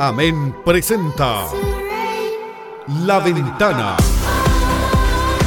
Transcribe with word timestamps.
Amén 0.00 0.54
presenta 0.64 1.46
La 3.04 3.18
Ventana. 3.18 3.96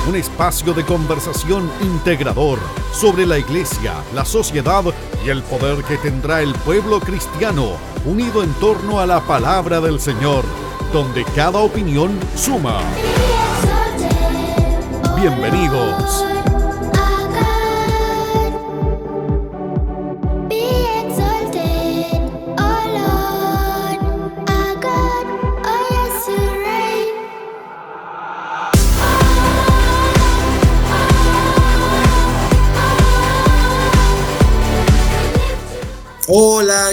Un 0.09 0.15
espacio 0.17 0.73
de 0.73 0.83
conversación 0.83 1.71
integrador 1.81 2.59
sobre 2.91 3.25
la 3.25 3.39
iglesia, 3.39 3.93
la 4.13 4.25
sociedad 4.25 4.83
y 5.25 5.29
el 5.29 5.41
poder 5.43 5.85
que 5.85 5.95
tendrá 5.95 6.41
el 6.41 6.53
pueblo 6.53 6.99
cristiano 6.99 7.77
unido 8.03 8.43
en 8.43 8.51
torno 8.55 8.99
a 8.99 9.05
la 9.05 9.21
palabra 9.21 9.79
del 9.79 10.01
Señor, 10.01 10.43
donde 10.91 11.23
cada 11.33 11.59
opinión 11.59 12.19
suma. 12.35 12.81
Bienvenidos. 15.15 16.25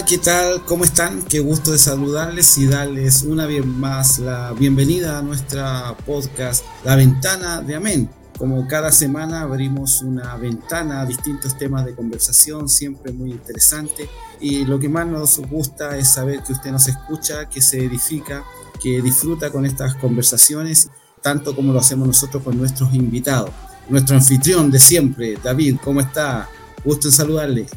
¿Qué 0.05 0.17
tal? 0.17 0.63
¿Cómo 0.63 0.85
están? 0.85 1.23
Qué 1.23 1.39
gusto 1.39 1.73
de 1.73 1.77
saludarles 1.77 2.57
y 2.57 2.67
darles 2.67 3.23
una 3.23 3.45
vez 3.45 3.65
más 3.65 4.19
la 4.19 4.53
bienvenida 4.53 5.19
a 5.19 5.21
nuestra 5.21 5.95
podcast 6.05 6.63
La 6.85 6.95
Ventana 6.95 7.61
de 7.61 7.75
Amén. 7.75 8.09
Como 8.37 8.65
cada 8.65 8.93
semana 8.93 9.41
abrimos 9.41 10.01
una 10.01 10.37
ventana 10.37 11.01
a 11.01 11.05
distintos 11.05 11.57
temas 11.57 11.85
de 11.85 11.95
conversación, 11.95 12.69
siempre 12.69 13.11
muy 13.11 13.31
interesante. 13.31 14.09
Y 14.39 14.63
lo 14.63 14.79
que 14.79 14.87
más 14.87 15.05
nos 15.05 15.39
gusta 15.39 15.97
es 15.97 16.13
saber 16.13 16.43
que 16.43 16.53
usted 16.53 16.71
nos 16.71 16.87
escucha, 16.87 17.49
que 17.49 17.61
se 17.61 17.83
edifica, 17.83 18.45
que 18.81 19.01
disfruta 19.01 19.51
con 19.51 19.65
estas 19.65 19.95
conversaciones, 19.95 20.89
tanto 21.21 21.53
como 21.53 21.73
lo 21.73 21.79
hacemos 21.79 22.07
nosotros 22.07 22.41
con 22.41 22.57
nuestros 22.57 22.93
invitados. 22.93 23.51
Nuestro 23.89 24.15
anfitrión 24.15 24.71
de 24.71 24.79
siempre, 24.79 25.37
David, 25.43 25.77
¿cómo 25.83 25.99
está? 25.99 26.47
Gusto 26.85 27.09
en 27.09 27.13
saludarle. 27.13 27.67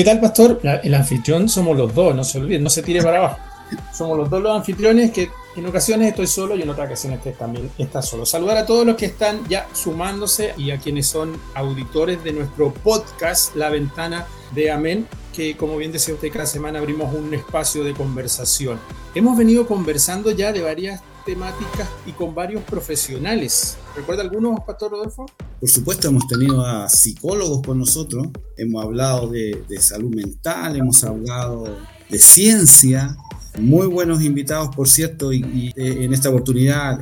¿Qué 0.00 0.04
tal, 0.04 0.18
pastor? 0.18 0.62
el 0.82 0.94
anfitrión 0.94 1.46
somos 1.46 1.76
los 1.76 1.94
dos, 1.94 2.14
no 2.14 2.24
se 2.24 2.38
olviden, 2.38 2.64
no 2.64 2.70
se 2.70 2.82
tire 2.82 3.02
para 3.02 3.18
abajo. 3.18 3.38
Somos 3.94 4.16
los 4.16 4.30
dos 4.30 4.40
los 4.40 4.56
anfitriones 4.56 5.10
que 5.10 5.30
en 5.56 5.66
ocasiones 5.66 6.08
estoy 6.08 6.26
solo 6.26 6.56
y 6.56 6.62
en 6.62 6.70
otras 6.70 6.86
ocasiones 6.86 7.20
también 7.36 7.70
está 7.76 8.00
solo. 8.00 8.24
Saludar 8.24 8.56
a 8.56 8.64
todos 8.64 8.86
los 8.86 8.96
que 8.96 9.04
están 9.04 9.46
ya 9.46 9.68
sumándose 9.74 10.54
y 10.56 10.70
a 10.70 10.78
quienes 10.78 11.06
son 11.06 11.38
auditores 11.54 12.24
de 12.24 12.32
nuestro 12.32 12.72
podcast 12.72 13.54
La 13.56 13.68
Ventana 13.68 14.24
de 14.54 14.70
Amén, 14.70 15.06
que 15.34 15.54
como 15.54 15.76
bien 15.76 15.92
decía 15.92 16.14
usted, 16.14 16.32
cada 16.32 16.46
semana 16.46 16.78
abrimos 16.78 17.14
un 17.14 17.34
espacio 17.34 17.84
de 17.84 17.92
conversación. 17.92 18.80
Hemos 19.14 19.36
venido 19.36 19.66
conversando 19.66 20.30
ya 20.30 20.50
de 20.50 20.62
varias 20.62 21.02
temáticas 21.24 21.88
y 22.06 22.12
con 22.12 22.34
varios 22.34 22.62
profesionales. 22.64 23.76
¿Recuerda 23.96 24.22
algunos, 24.22 24.60
Pastor 24.66 24.92
Rodolfo? 24.92 25.26
Por 25.58 25.68
supuesto, 25.68 26.08
hemos 26.08 26.26
tenido 26.26 26.64
a 26.64 26.88
psicólogos 26.88 27.62
con 27.62 27.78
nosotros, 27.78 28.28
hemos 28.56 28.84
hablado 28.84 29.28
de, 29.28 29.64
salud 29.80 30.14
mental, 30.14 30.76
hemos 30.76 31.02
hablado 31.04 31.76
de 32.08 32.18
ciencia, 32.18 33.16
muy 33.58 33.86
buenos 33.86 34.22
invitados, 34.22 34.74
por 34.74 34.88
cierto, 34.88 35.32
y, 35.32 35.72
eh, 35.76 36.04
en 36.04 36.14
esta 36.14 36.30
oportunidad 36.30 37.00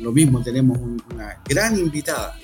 lo, 0.00 0.12
mismo, 0.12 0.42
tenemos 0.42 0.78
una 0.78 1.42
gran 1.44 1.78
invitada. 1.78 2.36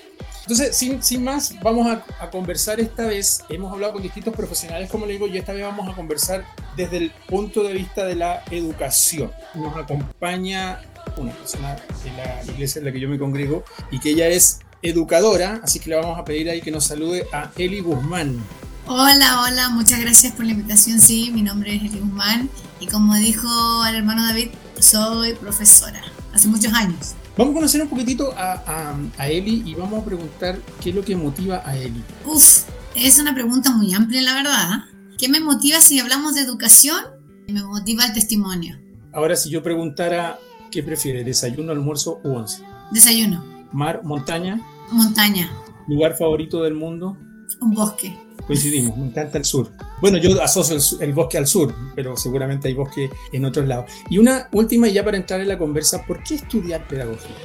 Entonces, 0.45 0.77
sin, 0.77 1.03
sin 1.03 1.25
más, 1.25 1.55
vamos 1.63 1.87
a, 1.87 2.05
a, 2.23 2.31
conversar 2.31 2.79
esta 2.79 3.07
vez. 3.07 3.43
Hemos 3.49 3.73
hablado 3.73 3.95
con 3.95 4.03
distintos 4.03 4.35
profesionales, 4.35 4.91
como 4.91 5.07
le 5.07 5.15
digo, 5.15 5.27
y 5.27 5.39
esta 5.39 5.55
vez 5.55 5.63
vamos 5.63 5.89
a 5.89 5.97
conversar 5.97 6.45
desde 6.77 6.99
el 6.99 7.11
punto 7.27 7.63
de 7.63 7.73
vista 7.73 8.05
de 8.05 8.15
la 8.15 8.43
educación. 8.51 9.31
Nos 9.55 9.75
acompaña 9.75 10.81
una 11.17 11.33
persona 11.33 11.77
de 12.03 12.13
la 12.13 12.45
iglesia 12.53 12.81
en 12.81 12.85
la 12.85 12.93
que 12.93 13.01
yo 13.01 13.09
me 13.09 13.19
congrego 13.19 13.65
y 13.91 13.99
que 14.01 14.11
ella 14.11 14.29
es 14.29 14.61
educadora, 14.83 15.61
así 15.63 15.81
que 15.81 15.91
le 15.91 15.97
vamos 15.97 16.19
a 16.19 16.25
pedir 16.25 16.51
ahí 16.51 16.61
que 16.61 16.71
nos 16.71 16.85
salude 16.85 17.27
a 17.33 17.51
Eli 17.57 17.81
Guzmán. 17.81 18.39
Hola, 18.87 19.43
hola, 19.43 19.71
muchas 19.71 19.99
gracias 20.01 20.35
por 20.35 20.45
la 20.45 20.53
invitación. 20.53 21.01
Sí, 21.01 21.31
mi 21.33 21.41
nombre 21.41 21.75
es 21.75 21.83
Eli 21.83 22.01
Guzmán 22.01 22.51
y 22.81 22.87
como 22.87 23.15
dijo 23.15 23.49
el 23.87 23.97
hermano 23.97 24.27
David, 24.27 24.51
soy 24.79 25.33
profesora 25.35 26.03
hace 26.35 26.49
muchos 26.49 26.73
años. 26.75 27.15
Vamos 27.37 27.53
a 27.53 27.55
conocer 27.55 27.83
un 27.83 27.89
poquitito 27.89 28.33
a, 28.37 28.97
a, 29.19 29.29
Eli 29.29 29.63
y 29.67 29.75
vamos 29.75 30.03
a 30.03 30.05
preguntar 30.05 30.59
qué 30.81 30.91
es 30.91 30.97
lo 30.97 31.05
que 31.05 31.17
motiva 31.17 31.63
a 31.65 31.77
Eli. 31.77 32.03
Uf, 32.27 32.65
es 32.95 33.19
una 33.19 33.35
pregunta 33.35 33.71
muy 33.73 33.93
amplia, 33.93 34.23
la 34.23 34.35
verdad. 34.35 34.85
¿Qué 35.19 35.29
me 35.29 35.41
motiva 35.41 35.81
si 35.81 35.99
hablamos 35.99 36.35
de 36.35 36.43
educación? 36.43 37.03
Me 37.49 37.63
motiva 37.63 38.05
el 38.05 38.13
testimonio. 38.13 38.79
Ahora, 39.13 39.37
si 39.37 39.51
yo 39.51 39.63
preguntara 39.63 40.39
¿Qué 40.75 40.83
prefiere, 40.83 41.23
desayuno, 41.23 41.71
almuerzo 41.71 42.21
u 42.25 42.35
once? 42.35 42.61
Desayuno. 42.91 43.45
Mar, 43.71 44.03
montaña. 44.03 44.61
Montaña. 44.91 45.49
Lugar 45.87 46.17
favorito 46.17 46.65
del 46.65 46.75
mundo. 46.75 47.17
Un 47.61 47.71
bosque. 47.71 48.19
Coincidimos, 48.47 48.97
me 48.97 49.07
encanta 49.07 49.39
el 49.39 49.45
sur. 49.45 49.73
Bueno, 50.01 50.19
yo 50.19 50.43
asocio 50.43 50.77
el, 51.01 51.13
bosque 51.15 51.39
al 51.39 51.47
sur, 51.47 51.75
pero 51.95 52.17
seguramente 52.17 52.69
hay 52.69 52.75
bosque 52.75 53.11
en 53.33 53.45
otros 53.45 53.67
lados. 53.67 53.91
Y 54.11 54.19
una 54.19 54.49
última, 54.53 54.89
ya 54.89 55.05
para 55.05 55.17
entrar 55.17 55.41
en 55.41 55.49
la 55.49 55.59
conversa, 55.59 56.05
¿por 56.05 56.23
qué 56.23 56.35
estudiar 56.35 56.87
pedagogía? 56.87 57.37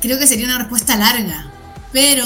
Creo 0.00 0.18
que 0.18 0.26
sería 0.26 0.46
una 0.46 0.58
respuesta 0.58 0.96
larga, 0.96 1.52
pero 1.92 2.24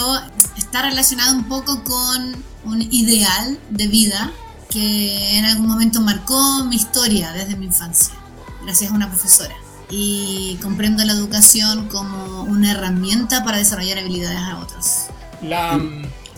está 0.57 0.83
relacionado 0.83 1.35
un 1.35 1.49
poco 1.49 1.83
con 1.83 2.37
un 2.65 2.83
ideal 2.93 3.59
de 3.71 3.89
vida 3.89 4.33
que 4.71 5.39
en 5.39 5.45
algún 5.45 5.67
momento 5.67 6.01
marcó 6.01 6.65
mi 6.65 6.77
historia 6.77 7.33
desde 7.33 7.57
mi 7.57 7.67
infancia, 7.67 8.15
gracias 8.63 8.91
a 8.91 8.95
una 8.95 9.09
profesora 9.09 9.55
y 9.91 10.59
comprendo 10.63 11.05
la 11.05 11.13
educación 11.13 11.89
como 11.89 12.43
una 12.43 12.73
herramienta 12.73 13.45
para 13.45 13.59
desarrollar 13.59 13.99
habilidades 13.99 14.39
a 14.39 14.59
otros. 14.59 15.07
La, 15.43 15.79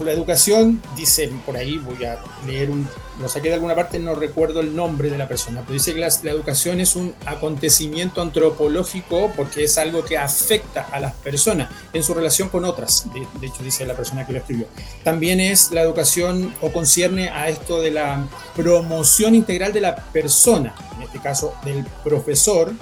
la 0.04 0.12
educación, 0.12 0.82
dice 0.96 1.30
por 1.46 1.56
ahí, 1.56 1.78
voy 1.78 2.04
a 2.04 2.18
leer 2.46 2.70
un, 2.70 2.86
lo 3.20 3.28
saqué 3.28 3.48
de 3.48 3.54
alguna 3.54 3.74
parte, 3.74 3.98
no 3.98 4.14
recuerdo 4.14 4.60
el 4.60 4.76
nombre 4.76 5.08
de 5.08 5.16
la 5.16 5.26
persona, 5.26 5.62
pero 5.62 5.72
dice 5.72 5.94
que 5.94 6.00
la, 6.00 6.08
educación 6.30 6.80
es 6.80 6.96
un 6.96 7.14
acontecimiento 7.24 8.20
antropológico 8.20 9.32
porque 9.36 9.64
es 9.64 9.78
algo 9.78 10.04
que 10.04 10.18
afecta 10.18 10.82
a 10.92 11.00
las 11.00 11.14
personas 11.14 11.70
en 11.92 12.02
su 12.02 12.12
relación 12.12 12.48
con 12.50 12.64
otras, 12.64 13.06
de, 13.14 13.26
de 13.40 13.46
hecho 13.46 13.62
dice 13.62 13.86
la 13.86 13.94
persona 13.94 14.26
que 14.26 14.32
lo 14.32 14.38
escribió. 14.40 14.66
También 15.02 15.40
es 15.40 15.70
la 15.70 15.80
educación 15.80 16.54
o 16.60 16.72
concierne 16.72 17.30
a 17.30 17.48
esto 17.48 17.80
de 17.80 17.90
la 17.90 18.26
promoción 18.54 19.34
integral 19.34 19.72
de 19.72 19.80
la 19.80 19.96
persona, 19.96 20.74
en 20.96 21.02
este 21.02 21.20
caso 21.20 21.54
del 21.64 21.84
profesor, 22.04 22.72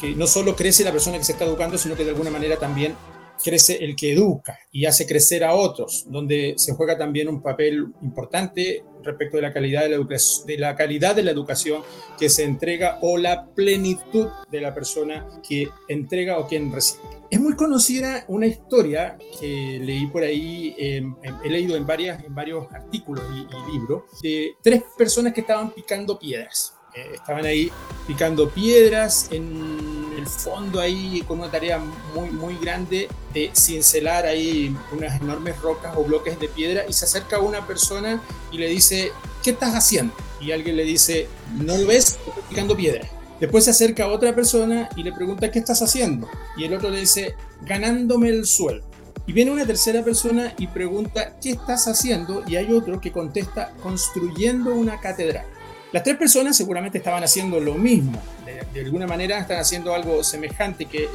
que 0.00 0.14
no 0.16 0.26
solo 0.26 0.56
crece 0.56 0.84
la 0.84 0.92
persona 0.92 1.18
que 1.18 1.24
se 1.24 1.32
está 1.32 1.44
educando, 1.44 1.78
sino 1.78 1.94
que 1.94 2.04
de 2.04 2.10
alguna 2.10 2.30
manera 2.30 2.56
también 2.56 2.96
crece 3.42 3.84
el 3.84 3.96
que 3.96 4.12
educa 4.12 4.58
y 4.70 4.86
hace 4.86 5.06
crecer 5.06 5.44
a 5.44 5.54
otros, 5.54 6.06
donde 6.08 6.54
se 6.56 6.72
juega 6.74 6.96
también 6.96 7.28
un 7.28 7.42
papel 7.42 7.88
importante 8.02 8.84
respecto 9.02 9.36
de 9.36 9.42
la 9.42 9.52
calidad 9.52 9.82
de 9.82 9.88
la, 9.90 10.06
de 10.46 10.58
la 10.58 10.76
calidad 10.76 11.16
de 11.16 11.22
la 11.22 11.30
educación 11.30 11.82
que 12.18 12.28
se 12.28 12.44
entrega 12.44 12.98
o 13.02 13.18
la 13.18 13.46
plenitud 13.46 14.28
de 14.50 14.60
la 14.60 14.72
persona 14.72 15.28
que 15.46 15.68
entrega 15.88 16.38
o 16.38 16.46
quien 16.46 16.72
recibe. 16.72 17.02
Es 17.30 17.40
muy 17.40 17.56
conocida 17.56 18.24
una 18.28 18.46
historia 18.46 19.18
que 19.40 19.80
leí 19.82 20.06
por 20.06 20.22
ahí, 20.22 20.74
he 20.78 21.48
leído 21.48 21.76
en, 21.76 21.86
varias, 21.86 22.22
en 22.22 22.34
varios 22.34 22.70
artículos 22.72 23.24
y, 23.34 23.40
y 23.40 23.72
libros, 23.72 24.02
de 24.22 24.52
tres 24.62 24.82
personas 24.96 25.32
que 25.32 25.40
estaban 25.40 25.70
picando 25.72 26.18
piedras 26.18 26.74
eh, 26.74 26.81
estaban 26.94 27.44
ahí 27.46 27.70
picando 28.06 28.50
piedras 28.50 29.28
en 29.30 30.12
el 30.16 30.26
fondo 30.26 30.80
ahí 30.80 31.22
con 31.26 31.40
una 31.40 31.50
tarea 31.50 31.78
muy 32.14 32.30
muy 32.30 32.56
grande 32.58 33.08
de 33.32 33.50
cincelar 33.54 34.26
ahí 34.26 34.76
unas 34.92 35.20
enormes 35.20 35.58
rocas 35.60 35.94
o 35.96 36.04
bloques 36.04 36.38
de 36.38 36.48
piedra 36.48 36.84
y 36.88 36.92
se 36.92 37.06
acerca 37.06 37.38
una 37.38 37.66
persona 37.66 38.22
y 38.50 38.58
le 38.58 38.68
dice 38.68 39.12
¿qué 39.42 39.50
estás 39.50 39.74
haciendo? 39.74 40.14
y 40.40 40.52
alguien 40.52 40.76
le 40.76 40.84
dice 40.84 41.28
¿no 41.54 41.76
lo 41.76 41.86
ves? 41.86 42.18
Estoy 42.26 42.42
picando 42.48 42.76
piedras 42.76 43.08
Después 43.42 43.64
se 43.64 43.72
acerca 43.72 44.06
otra 44.06 44.32
persona 44.36 44.88
y 44.94 45.02
le 45.02 45.12
pregunta 45.12 45.50
¿qué 45.50 45.58
estás 45.58 45.82
haciendo? 45.82 46.28
Y 46.56 46.62
el 46.62 46.74
otro 46.74 46.90
le 46.90 47.00
dice 47.00 47.34
ganándome 47.62 48.28
el 48.28 48.46
sueldo. 48.46 48.86
Y 49.26 49.32
viene 49.32 49.50
una 49.50 49.66
tercera 49.66 50.04
persona 50.04 50.54
y 50.58 50.68
pregunta 50.68 51.36
¿qué 51.42 51.50
estás 51.50 51.88
haciendo? 51.88 52.44
Y 52.46 52.54
hay 52.54 52.72
otro 52.72 53.00
que 53.00 53.10
contesta 53.10 53.72
construyendo 53.82 54.72
una 54.72 55.00
catedral. 55.00 55.44
Las 55.92 56.02
tres 56.02 56.16
personas 56.16 56.56
seguramente 56.56 56.98
estaban 56.98 57.22
haciendo 57.22 57.60
lo 57.60 57.74
mismo, 57.74 58.18
de, 58.44 58.80
alguna 58.80 59.06
manera 59.06 59.38
están 59.38 59.58
haciendo 59.58 59.94
algo 59.94 60.22
semejante, 60.24 60.86
que 60.86 61.08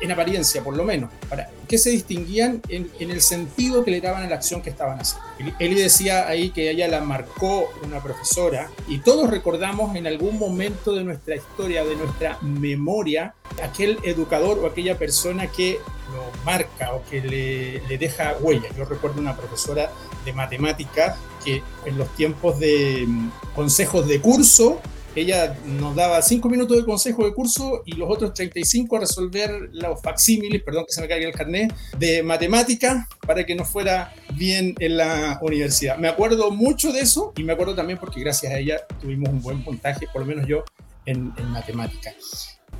en, 0.00 0.12
apariencia 0.12 0.62
por 0.62 0.76
lo 0.76 0.84
menos. 0.84 1.10
Para, 1.28 1.50
¿Qué 1.66 1.78
se 1.78 1.90
distinguían 1.90 2.62
en, 2.68 2.90
el 2.98 3.20
sentido 3.20 3.84
que 3.84 3.90
le 3.90 4.00
daban 4.00 4.22
a 4.22 4.28
la 4.28 4.36
acción 4.36 4.62
que 4.62 4.70
estaban 4.70 4.98
haciendo? 4.98 5.28
Eli 5.58 5.74
decía 5.74 6.26
ahí 6.26 6.50
que 6.50 6.70
ella 6.70 6.88
la 6.88 7.00
marcó 7.00 7.70
una 7.84 8.02
profesora 8.02 8.70
y 8.88 8.98
todos 8.98 9.30
recordamos 9.30 9.94
en 9.96 10.06
algún 10.06 10.38
momento 10.38 10.94
de 10.94 11.04
nuestra 11.04 11.36
historia, 11.36 11.84
de 11.84 11.96
nuestra 11.96 12.38
memoria, 12.40 13.34
aquel 13.62 13.98
educador 14.02 14.58
o 14.58 14.66
aquella 14.66 14.96
persona 14.98 15.48
que 15.48 15.78
lo 16.12 16.44
marca 16.44 16.94
o 16.94 17.02
que 17.08 17.20
le, 17.20 17.86
le 17.86 17.98
deja 17.98 18.36
huella. 18.40 18.68
Yo 18.76 18.84
recuerdo 18.84 19.20
una 19.20 19.36
profesora 19.36 19.90
de 20.24 20.32
matemáticas 20.32 21.16
que 21.44 21.62
en 21.84 21.98
los 21.98 22.08
tiempos 22.14 22.58
de 22.58 23.04
mm, 23.06 23.30
consejos 23.54 24.06
de 24.06 24.20
curso 24.20 24.80
ella 25.20 25.56
nos 25.64 25.94
daba 25.94 26.20
cinco 26.22 26.48
minutos 26.48 26.76
de 26.76 26.84
consejo 26.84 27.24
de 27.24 27.34
curso 27.34 27.82
y 27.84 27.92
los 27.92 28.10
otros 28.10 28.34
35 28.34 28.96
a 28.96 29.00
resolver 29.00 29.70
los 29.72 30.00
facsímiles, 30.00 30.62
perdón 30.62 30.84
que 30.86 30.92
se 30.92 31.00
me 31.00 31.08
caiga 31.08 31.26
el 31.26 31.34
carnet, 31.34 31.74
de 31.98 32.22
matemática 32.22 33.08
para 33.26 33.44
que 33.44 33.54
nos 33.54 33.68
fuera 33.68 34.14
bien 34.34 34.74
en 34.78 34.96
la 34.96 35.38
universidad. 35.42 35.98
Me 35.98 36.08
acuerdo 36.08 36.50
mucho 36.50 36.92
de 36.92 37.00
eso 37.00 37.32
y 37.36 37.44
me 37.44 37.52
acuerdo 37.52 37.74
también 37.74 37.98
porque 37.98 38.20
gracias 38.20 38.52
a 38.52 38.58
ella 38.58 38.80
tuvimos 39.00 39.30
un 39.30 39.42
buen 39.42 39.62
puntaje, 39.62 40.06
por 40.12 40.22
lo 40.22 40.26
menos 40.26 40.46
yo, 40.46 40.64
en, 41.06 41.32
en 41.36 41.46
matemática. 41.50 42.12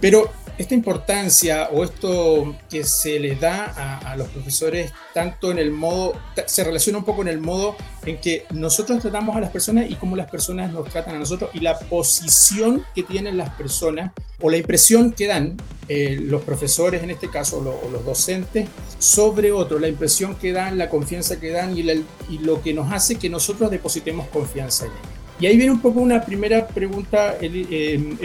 Pero 0.01 0.31
esta 0.59 0.75
importancia 0.75 1.69
o 1.73 1.85
esto 1.85 2.57
que 2.69 2.83
se 2.83 3.21
le 3.21 3.37
da 3.37 4.01
a, 4.05 4.17
los 4.17 4.29
profesores, 4.29 4.93
tanto 5.15 5.53
en 5.53 5.59
el 5.59 5.71
modo, 5.71 6.15
se 6.47 6.65
relaciona 6.65 6.99
un 6.99 7.05
poco 7.05 7.23
en 7.23 7.29
el 7.29 7.41
modo 7.41 7.77
en 8.05 8.21
que 8.21 8.45
nosotros 8.51 9.01
tratamos 9.01 9.37
a 9.37 9.41
las 9.41 9.51
personas 9.51 9.89
y 9.89 9.95
cómo 9.95 10.17
las 10.17 10.29
personas 10.29 10.73
nos 10.73 10.89
tratan 10.89 11.15
a 11.15 11.19
nosotros 11.21 11.51
y 11.55 11.61
la 11.61 11.79
posición 11.79 12.85
que 12.95 13.05
tienen 13.05 13.37
las 13.37 13.51
personas 13.51 14.13
o 14.41 14.51
la 14.51 14.57
impresión 14.57 15.13
que 15.13 15.29
dan 15.29 15.57
eh, 15.89 16.19
los 16.21 16.43
profesores 16.43 17.05
en 17.05 17.11
este 17.11 17.31
caso 17.31 17.59
o 17.59 17.91
los 17.91 18.05
docentes 18.05 18.69
sobre 18.99 19.53
otro, 19.53 19.79
la 19.79 19.89
impresión 19.89 20.35
que 20.35 20.53
dan, 20.53 20.77
la 20.77 20.89
confianza 20.89 21.39
que 21.39 21.51
dan 21.51 21.79
y, 21.79 21.83
y 21.83 22.39
lo 22.41 22.63
que 22.63 22.75
nos 22.75 22.93
hace 22.93 23.15
que 23.15 23.31
nosotros 23.31 23.71
depositemos 23.71 24.27
confianza 24.29 24.87
en 24.87 24.91
ellos. 24.91 25.19
Y 25.41 25.47
ahí 25.47 25.57
viene 25.57 25.71
un 25.71 25.81
poco 25.81 26.01
una 26.01 26.25
primera 26.25 26.67
pregunta, 26.67 27.37
Eli, 27.41 27.69
eh, 27.71 28.17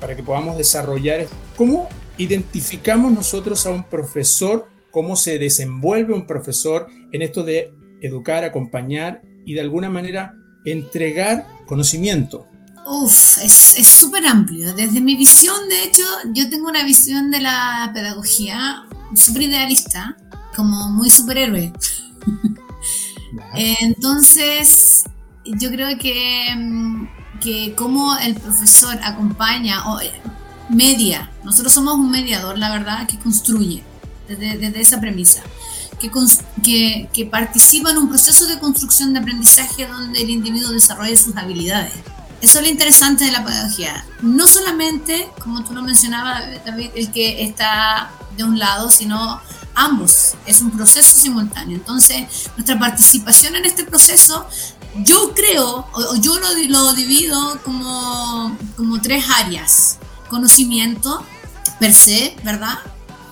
para 0.00 0.16
que 0.16 0.22
podamos 0.22 0.56
desarrollar. 0.56 1.26
¿Cómo 1.56 1.88
identificamos 2.16 3.12
nosotros 3.12 3.66
a 3.66 3.70
un 3.70 3.84
profesor? 3.84 4.68
¿Cómo 4.90 5.16
se 5.16 5.38
desenvuelve 5.38 6.14
un 6.14 6.26
profesor 6.26 6.88
en 7.12 7.22
esto 7.22 7.42
de 7.42 7.72
educar, 8.00 8.44
acompañar 8.44 9.22
y 9.44 9.54
de 9.54 9.60
alguna 9.60 9.90
manera 9.90 10.34
entregar 10.64 11.46
conocimiento? 11.66 12.46
Uf, 12.86 13.38
es 13.42 13.86
súper 13.86 14.26
amplio. 14.26 14.74
Desde 14.74 15.00
mi 15.00 15.16
visión, 15.16 15.68
de 15.68 15.84
hecho, 15.84 16.04
yo 16.32 16.48
tengo 16.48 16.68
una 16.68 16.84
visión 16.84 17.30
de 17.30 17.40
la 17.40 17.90
pedagogía 17.94 18.86
súper 19.14 19.42
idealista, 19.42 20.16
como 20.56 20.88
muy 20.90 21.10
superhéroe. 21.10 21.72
Entonces, 23.80 25.04
yo 25.44 25.70
creo 25.70 25.98
que, 25.98 26.54
mm, 26.56 27.08
que 27.40 27.74
como 27.74 28.16
el 28.16 28.34
profesor 28.34 28.98
acompaña 29.02 29.88
o 29.88 30.00
eh, 30.00 30.12
media, 30.68 31.30
nosotros 31.44 31.72
somos 31.72 31.94
un 31.94 32.10
mediador, 32.10 32.58
la 32.58 32.70
verdad, 32.70 33.06
que 33.06 33.18
construye 33.18 33.82
desde, 34.28 34.58
desde 34.58 34.80
esa 34.80 35.00
premisa, 35.00 35.42
que, 35.98 36.10
que, 36.62 37.08
que, 37.12 37.26
participa 37.26 37.90
en 37.90 37.98
un 37.98 38.08
proceso 38.08 38.46
de 38.46 38.58
construcción 38.58 39.12
de 39.12 39.20
aprendizaje 39.20 39.86
donde 39.86 40.20
el 40.20 40.30
individuo 40.30 40.70
desarrolla 40.70 41.16
sus 41.16 41.36
habilidades. 41.36 41.94
Eso 42.40 42.58
es 42.58 42.64
lo 42.64 42.70
interesante 42.70 43.24
de 43.24 43.32
la 43.32 43.44
pedagogía. 43.44 44.04
No 44.22 44.46
solamente, 44.46 45.28
como 45.42 45.64
tú 45.64 45.74
lo 45.74 45.82
mencionabas, 45.82 46.44
David, 46.64 46.90
el 46.94 47.10
que 47.10 47.42
está 47.42 48.10
de 48.36 48.44
un 48.44 48.58
lado, 48.58 48.90
sino 48.90 49.40
ambos. 49.74 50.34
Es 50.46 50.60
un 50.60 50.70
proceso 50.70 51.18
simultáneo. 51.18 51.76
Entonces, 51.76 52.50
nuestra 52.56 52.78
participación 52.78 53.56
en 53.56 53.64
este 53.64 53.84
proceso 53.84 54.46
yo 54.96 55.32
creo, 55.34 55.86
o, 55.92 56.16
yo 56.16 56.38
lo, 56.38 56.48
lo, 56.68 56.92
divido 56.94 57.60
como, 57.62 58.56
como 58.76 59.00
tres 59.00 59.24
áreas. 59.28 59.98
Conocimiento, 60.28 61.24
per 61.78 61.94
se, 61.94 62.36
¿verdad? 62.44 62.78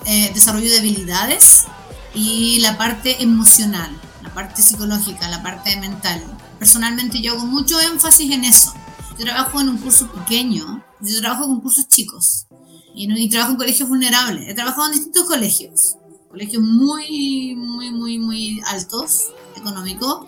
Eh, 0.05 0.31
desarrollo 0.33 0.69
de 0.69 0.79
habilidades 0.79 1.65
y 2.13 2.59
la 2.61 2.77
parte 2.77 3.21
emocional, 3.21 3.91
la 4.23 4.33
parte 4.33 4.61
psicológica, 4.61 5.27
la 5.29 5.43
parte 5.43 5.75
mental. 5.77 6.23
Personalmente 6.59 7.21
yo 7.21 7.33
hago 7.33 7.45
mucho 7.45 7.79
énfasis 7.81 8.31
en 8.31 8.45
eso. 8.45 8.73
Yo 9.19 9.25
trabajo 9.25 9.59
en 9.61 9.69
un 9.69 9.77
curso 9.77 10.11
pequeño, 10.11 10.83
yo 11.01 11.19
trabajo 11.19 11.47
con 11.47 11.61
cursos 11.61 11.87
chicos 11.87 12.47
y, 12.95 13.11
y 13.11 13.29
trabajo 13.29 13.51
en 13.51 13.57
colegios 13.57 13.89
vulnerables. 13.89 14.47
He 14.47 14.53
trabajado 14.53 14.87
en 14.87 14.93
distintos 14.93 15.25
colegios, 15.25 15.97
colegios 16.29 16.63
muy, 16.63 17.55
muy, 17.55 17.91
muy, 17.91 18.19
muy 18.19 18.61
altos, 18.67 19.25
económicos, 19.55 20.27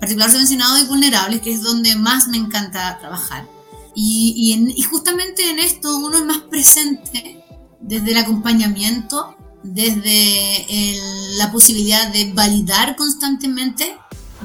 particular 0.00 0.30
subvencionado 0.30 0.78
y 0.78 0.84
vulnerables, 0.84 1.40
que 1.40 1.52
es 1.52 1.62
donde 1.62 1.94
más 1.96 2.28
me 2.28 2.36
encanta 2.36 2.98
trabajar. 2.98 3.46
Y, 3.94 4.74
y, 4.76 4.82
justamente 4.82 5.50
en 5.50 5.58
esto 5.58 5.96
uno 5.98 6.18
es 6.18 6.24
más 6.24 6.38
presente 6.38 7.44
desde 7.80 8.12
el 8.12 8.16
acompañamiento, 8.18 9.36
desde 9.62 10.98
la 11.36 11.52
posibilidad 11.52 12.10
de 12.10 12.32
validar 12.32 12.96
constantemente, 12.96 13.96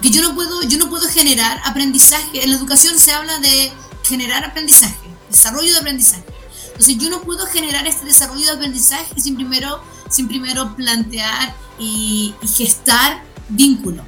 que 0.02 0.10
yo 0.10 0.22
no 0.22 0.36
puedo, 0.36 0.62
yo 0.64 0.78
no 0.78 0.90
puedo 0.90 1.08
generar 1.08 1.62
aprendizaje. 1.66 2.44
En 2.44 2.52
la 2.52 2.58
educación 2.58 3.00
se 3.00 3.14
habla 3.14 3.40
de 3.40 3.72
generar 4.04 4.44
aprendizaje, 4.44 5.08
desarrollo 5.30 5.72
de 5.72 5.80
aprendizaje. 5.80 6.24
Entonces 6.68 6.98
yo 6.98 7.10
no 7.10 7.22
puedo 7.22 7.46
generar 7.48 7.88
este 7.88 8.06
desarrollo 8.06 8.46
de 8.46 8.52
aprendizaje 8.52 9.20
sin 9.20 9.36
primero, 9.36 9.82
sin 10.10 10.28
primero 10.28 10.76
plantear 10.76 11.56
y, 11.80 12.36
y 12.42 12.48
gestar 12.48 13.24
vínculo 13.50 14.04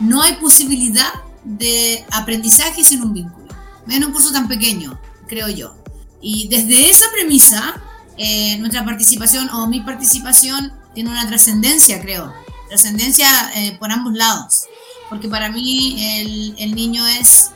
no 0.00 0.22
hay 0.22 0.34
posibilidad 0.34 1.12
de 1.44 2.04
aprendizaje 2.10 2.84
sin 2.84 3.02
un 3.02 3.12
vínculo. 3.12 3.48
En 3.88 4.04
un 4.04 4.12
curso 4.12 4.32
tan 4.32 4.48
pequeño, 4.48 4.98
creo 5.26 5.48
yo. 5.48 5.74
Y 6.20 6.48
desde 6.48 6.90
esa 6.90 7.06
premisa, 7.12 7.80
eh, 8.16 8.58
nuestra 8.58 8.84
participación 8.84 9.48
o 9.50 9.66
mi 9.66 9.80
participación 9.80 10.72
tiene 10.94 11.10
una 11.10 11.26
trascendencia, 11.26 12.00
creo. 12.00 12.32
Trascendencia 12.68 13.26
eh, 13.54 13.76
por 13.78 13.90
ambos 13.90 14.14
lados. 14.14 14.64
Porque 15.08 15.28
para 15.28 15.50
mí 15.50 15.96
el, 16.20 16.54
el 16.58 16.74
niño 16.74 17.06
es, 17.06 17.50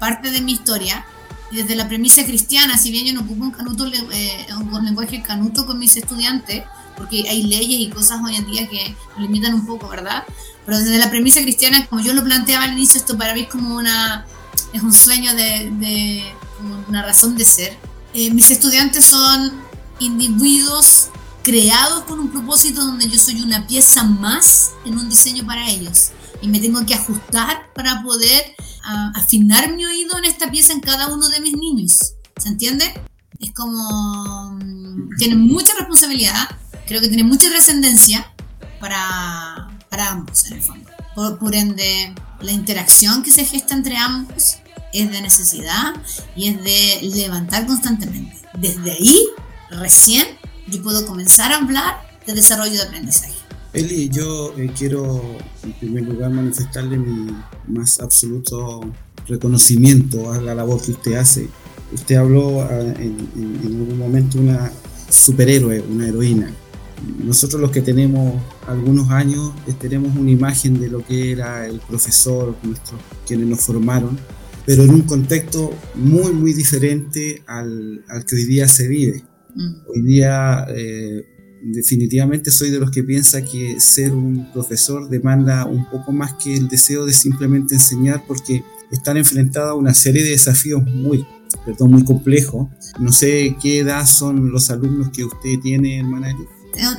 parte 0.00 0.32
de 0.32 0.40
mi 0.40 0.52
historia. 0.52 1.06
Y 1.52 1.56
desde 1.56 1.76
la 1.76 1.86
premisa 1.86 2.24
cristiana, 2.24 2.76
si 2.76 2.90
bien 2.90 3.06
yo 3.06 3.12
no 3.12 3.20
ocupo 3.20 3.44
un, 3.44 3.50
canuto, 3.52 3.86
eh, 3.86 4.46
un 4.58 4.84
lenguaje 4.84 5.22
canuto 5.22 5.66
con 5.66 5.78
mis 5.78 5.96
estudiantes, 5.96 6.64
porque 6.96 7.28
hay 7.28 7.44
leyes 7.44 7.80
y 7.80 7.90
cosas 7.90 8.20
hoy 8.24 8.36
en 8.36 8.50
día 8.50 8.68
que 8.68 8.96
limitan 9.18 9.54
un 9.54 9.66
poco, 9.66 9.88
¿verdad? 9.88 10.24
Pero 10.64 10.78
desde 10.78 10.98
la 10.98 11.10
premisa 11.10 11.42
cristiana, 11.42 11.86
como 11.86 12.02
yo 12.02 12.12
lo 12.12 12.22
planteaba 12.22 12.64
al 12.64 12.72
inicio, 12.72 13.00
esto 13.00 13.18
para 13.18 13.34
mí 13.34 13.42
es 13.42 13.48
como 13.48 13.76
una, 13.76 14.26
es 14.72 14.82
un 14.82 14.92
sueño 14.92 15.34
de, 15.34 15.70
de 15.78 16.34
como 16.56 16.84
una 16.88 17.02
razón 17.02 17.36
de 17.36 17.44
ser. 17.44 17.76
Eh, 18.14 18.30
mis 18.30 18.50
estudiantes 18.50 19.06
son 19.06 19.52
individuos 19.98 21.08
creados 21.42 22.04
con 22.04 22.20
un 22.20 22.30
propósito 22.30 22.84
donde 22.84 23.08
yo 23.08 23.18
soy 23.18 23.42
una 23.42 23.66
pieza 23.66 24.04
más 24.04 24.72
en 24.84 24.96
un 24.96 25.08
diseño 25.08 25.44
para 25.44 25.68
ellos 25.68 26.10
y 26.40 26.48
me 26.48 26.60
tengo 26.60 26.84
que 26.84 26.94
ajustar 26.94 27.72
para 27.74 28.02
poder 28.02 28.54
uh, 28.84 29.18
afinar 29.18 29.72
mi 29.72 29.84
oído 29.84 30.18
en 30.18 30.24
esta 30.24 30.50
pieza 30.50 30.72
en 30.72 30.80
cada 30.80 31.08
uno 31.08 31.28
de 31.28 31.40
mis 31.40 31.56
niños. 31.56 32.14
¿Se 32.36 32.48
entiende? 32.48 32.92
Es 33.40 33.52
como... 33.54 34.50
Um, 34.50 35.08
tienen 35.18 35.40
mucha 35.40 35.72
responsabilidad, 35.78 36.48
creo 36.86 37.00
que 37.00 37.08
tienen 37.08 37.28
mucha 37.28 37.48
trascendencia 37.48 38.26
para, 38.80 39.51
para 39.92 40.10
ambos 40.10 40.46
en 40.46 40.54
el 40.54 40.62
fondo. 40.62 40.90
Por, 41.38 41.54
ende, 41.54 42.14
la 42.40 42.50
interacción 42.50 43.22
que 43.22 43.30
se 43.30 43.44
gesta 43.44 43.74
entre 43.74 43.98
ambos 43.98 44.56
es 44.94 45.12
de 45.12 45.20
necesidad 45.20 45.92
y 46.34 46.48
es 46.48 46.64
de 46.64 47.00
levantar 47.14 47.66
constantemente. 47.66 48.34
Desde 48.58 48.90
ahí, 48.90 49.18
recién, 49.70 50.26
yo 50.66 50.82
puedo 50.82 51.06
comenzar 51.06 51.52
a 51.52 51.58
hablar 51.58 52.08
de 52.26 52.32
desarrollo 52.32 52.72
de 52.72 52.82
aprendizaje. 52.82 53.34
Eli, 53.74 54.08
yo 54.08 54.54
eh, 54.56 54.72
quiero 54.76 55.22
en 55.62 55.72
primer 55.74 56.04
lugar 56.04 56.30
manifestarle 56.30 56.96
mi 56.96 57.30
más 57.68 58.00
absoluto 58.00 58.80
reconocimiento 59.28 60.32
a 60.32 60.40
la 60.40 60.54
labor 60.54 60.80
que 60.80 60.92
usted 60.92 61.14
hace. 61.14 61.50
Usted 61.92 62.16
habló 62.16 62.62
ah, 62.62 62.80
en, 62.80 63.28
en 63.36 63.60
algún 63.62 63.98
momento 63.98 64.38
una 64.38 64.72
superhéroe, 65.10 65.80
una 65.80 66.08
heroína 66.08 66.50
nosotros 67.24 67.60
los 67.60 67.70
que 67.70 67.82
tenemos 67.82 68.40
algunos 68.66 69.10
años 69.10 69.52
eh, 69.66 69.72
tenemos 69.78 70.16
una 70.16 70.30
imagen 70.30 70.80
de 70.80 70.88
lo 70.88 71.04
que 71.04 71.32
era 71.32 71.66
el 71.66 71.80
profesor, 71.80 72.56
nuestros, 72.62 73.00
quienes 73.26 73.46
nos 73.46 73.60
formaron, 73.60 74.18
pero 74.64 74.84
en 74.84 74.90
un 74.90 75.02
contexto 75.02 75.74
muy, 75.94 76.32
muy 76.32 76.52
diferente 76.52 77.42
al, 77.46 78.04
al 78.08 78.24
que 78.24 78.36
hoy 78.36 78.44
día 78.44 78.68
se 78.68 78.88
vive. 78.88 79.24
Mm. 79.54 79.72
Hoy 79.88 80.02
día 80.02 80.66
eh, 80.68 81.24
definitivamente 81.62 82.50
soy 82.50 82.70
de 82.70 82.78
los 82.78 82.90
que 82.90 83.02
piensa 83.02 83.44
que 83.44 83.78
ser 83.80 84.12
un 84.12 84.52
profesor 84.52 85.08
demanda 85.08 85.66
un 85.66 85.88
poco 85.90 86.12
más 86.12 86.34
que 86.34 86.54
el 86.54 86.68
deseo 86.68 87.06
de 87.06 87.12
simplemente 87.12 87.74
enseñar 87.74 88.24
porque 88.26 88.64
están 88.90 89.16
enfrentados 89.16 89.70
a 89.70 89.74
una 89.74 89.94
serie 89.94 90.22
de 90.22 90.30
desafíos 90.30 90.82
muy, 90.84 91.26
perdón, 91.64 91.92
muy 91.92 92.04
complejos. 92.04 92.68
No 93.00 93.12
sé 93.12 93.56
qué 93.62 93.78
edad 93.78 94.06
son 94.06 94.50
los 94.50 94.70
alumnos 94.70 95.10
que 95.10 95.24
usted 95.24 95.58
tiene, 95.60 95.98
hermana 95.98 96.34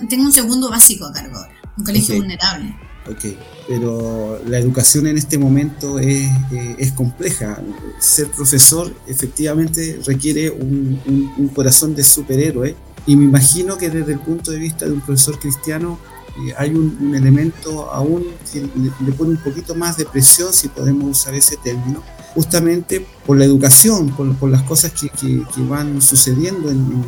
tengo 0.09 0.23
un 0.23 0.33
segundo 0.33 0.69
básico 0.69 1.05
a 1.05 1.13
cargo 1.13 1.37
ahora, 1.37 1.53
un 1.77 1.83
colegio 1.83 2.15
vulnerable. 2.15 2.75
Ok, 3.09 3.35
pero 3.67 4.41
la 4.47 4.59
educación 4.59 5.07
en 5.07 5.17
este 5.17 5.37
momento 5.37 5.99
es, 5.99 6.29
eh, 6.51 6.75
es 6.77 6.93
compleja. 6.93 7.61
Ser 7.99 8.29
profesor 8.29 8.93
efectivamente 9.07 9.99
requiere 10.05 10.49
un, 10.49 11.31
un, 11.37 11.47
corazón 11.49 11.95
de 11.95 12.03
superhéroe 12.03 12.75
y 13.05 13.17
me 13.17 13.25
imagino 13.25 13.77
que 13.77 13.89
desde 13.89 14.13
el 14.13 14.19
punto 14.19 14.51
de 14.51 14.59
vista 14.59 14.85
de 14.85 14.93
un 14.93 15.01
profesor 15.01 15.37
cristiano 15.37 15.99
eh, 16.47 16.53
hay 16.57 16.69
un, 16.69 16.97
un, 17.01 17.13
elemento 17.13 17.91
aún 17.91 18.23
que 18.51 18.61
le, 18.61 19.11
pone 19.11 19.31
un 19.31 19.43
poquito 19.43 19.75
más 19.75 19.97
de 19.97 20.05
presión, 20.05 20.53
si 20.53 20.69
podemos 20.69 21.19
usar 21.19 21.35
ese 21.35 21.57
término, 21.57 22.01
justamente 22.33 23.05
por 23.25 23.37
la 23.37 23.45
educación, 23.45 24.09
por, 24.15 24.49
las 24.49 24.63
cosas 24.63 24.91
que, 24.91 25.43
van 25.59 26.01
sucediendo 26.01 26.69
en, 26.69 27.03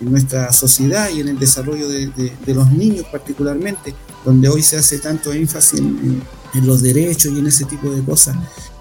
nuestra 0.00 0.52
sociedad 0.52 1.10
y 1.10 1.20
en 1.20 1.28
el 1.28 1.38
desarrollo 1.38 1.88
de, 1.88 2.32
los 2.46 2.70
niños 2.70 3.06
particularmente, 3.10 3.94
donde 4.24 4.48
hoy 4.48 4.62
se 4.62 4.76
hace 4.76 4.98
tanto 4.98 5.32
énfasis 5.32 5.80
en, 5.80 6.22
los 6.64 6.80
derechos 6.80 7.32
y 7.32 7.38
en 7.38 7.46
ese 7.46 7.64
tipo 7.64 7.90
de 7.90 8.02
cosas. 8.02 8.36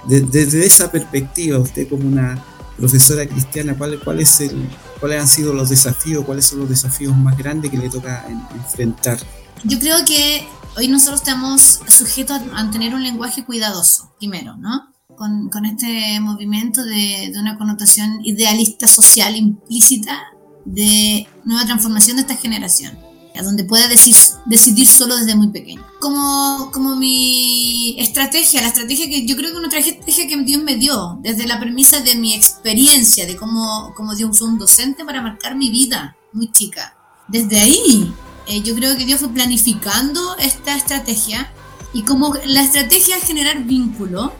desde 0.08 0.66
esa 0.66 0.92
perspectiva, 0.92 1.60
usted 1.60 1.88
como 1.89 2.08
una 2.08 2.42
profesora 2.77 3.25
cristiana, 3.25 3.77
¿cuál, 3.77 4.00
¿cuáles 4.04 4.39
han 4.39 5.27
sido 5.27 5.54
los 5.54 5.70
desafíos, 5.70 6.24
cuáles 6.25 6.46
son 6.46 6.60
los 6.60 6.70
desafíos 6.70 7.16
más 7.18 7.38
grandes 7.38 7.72
que 7.72 7.77
le 7.77 7.89
toca 7.89 8.25
enfrentar? 8.56 9.20
Yo 9.63 9.80
creo 9.80 10.06
que 10.06 10.48
hoy 10.77 10.88
nosotros 10.88 11.22
estamos 11.22 11.80
sujetos 11.88 12.39
a 12.56 12.70
tener 12.70 12.94
un 12.94 13.04
lenguaje 13.04 13.44
cuidadoso, 13.44 14.13
primero, 14.20 14.56
¿no? 14.58 14.97
Con, 15.18 15.66
este 15.66 16.20
movimiento 16.20 16.84
de, 16.84 17.34
una 17.40 17.58
connotación 17.58 18.24
idealista 18.24 18.88
social 18.88 19.36
implícita 19.36 20.28
de 20.64 21.28
nueva 21.44 21.66
transformación 21.66 22.18
de 22.18 22.22
esta 22.22 22.36
generación, 22.36 22.98
a 23.36 23.42
donde 23.42 23.64
pueda 23.64 23.88
decidir 23.88 24.88
solo 24.88 25.18
desde 25.18 25.36
muy 25.36 25.48
pequeño. 25.48 25.84
Como, 26.00 26.70
como 26.72 26.96
mi 26.96 27.96
estrategia, 28.00 28.62
la 28.62 28.68
estrategia 28.68 29.08
que 29.08 29.26
yo 29.26 29.36
creo 29.36 29.52
que 29.52 29.58
una 29.58 29.68
estrategia 29.68 30.28
que 30.28 30.38
Dios 30.44 30.62
me 30.62 30.76
dio, 30.76 31.18
desde 31.24 31.48
la 31.48 31.60
premisa 31.60 32.00
de 32.02 32.14
mi 32.16 32.36
experiencia, 32.36 33.26
de 33.26 33.36
cómo, 33.36 33.94
cómo 33.96 34.14
Dios 34.14 34.30
usó 34.30 34.46
un 34.46 34.60
docente 34.60 35.04
para 35.04 35.22
marcar 35.22 35.56
mi 35.56 35.72
vida 35.72 36.16
muy 36.32 36.52
chica. 36.52 36.96
Desde 37.28 37.60
ahí 37.60 38.14
eh, 38.48 38.62
yo 38.62 38.76
creo 38.76 38.96
que 38.96 39.06
Dios 39.06 39.20
fue 39.20 39.30
planificando 39.30 40.38
esta 40.38 40.76
estrategia 40.76 41.52
y 41.94 42.04
como 42.04 42.34
la 42.46 42.62
estrategia 42.62 43.18
es 43.18 43.24
generar 43.24 43.64
vínculo, 43.64 44.34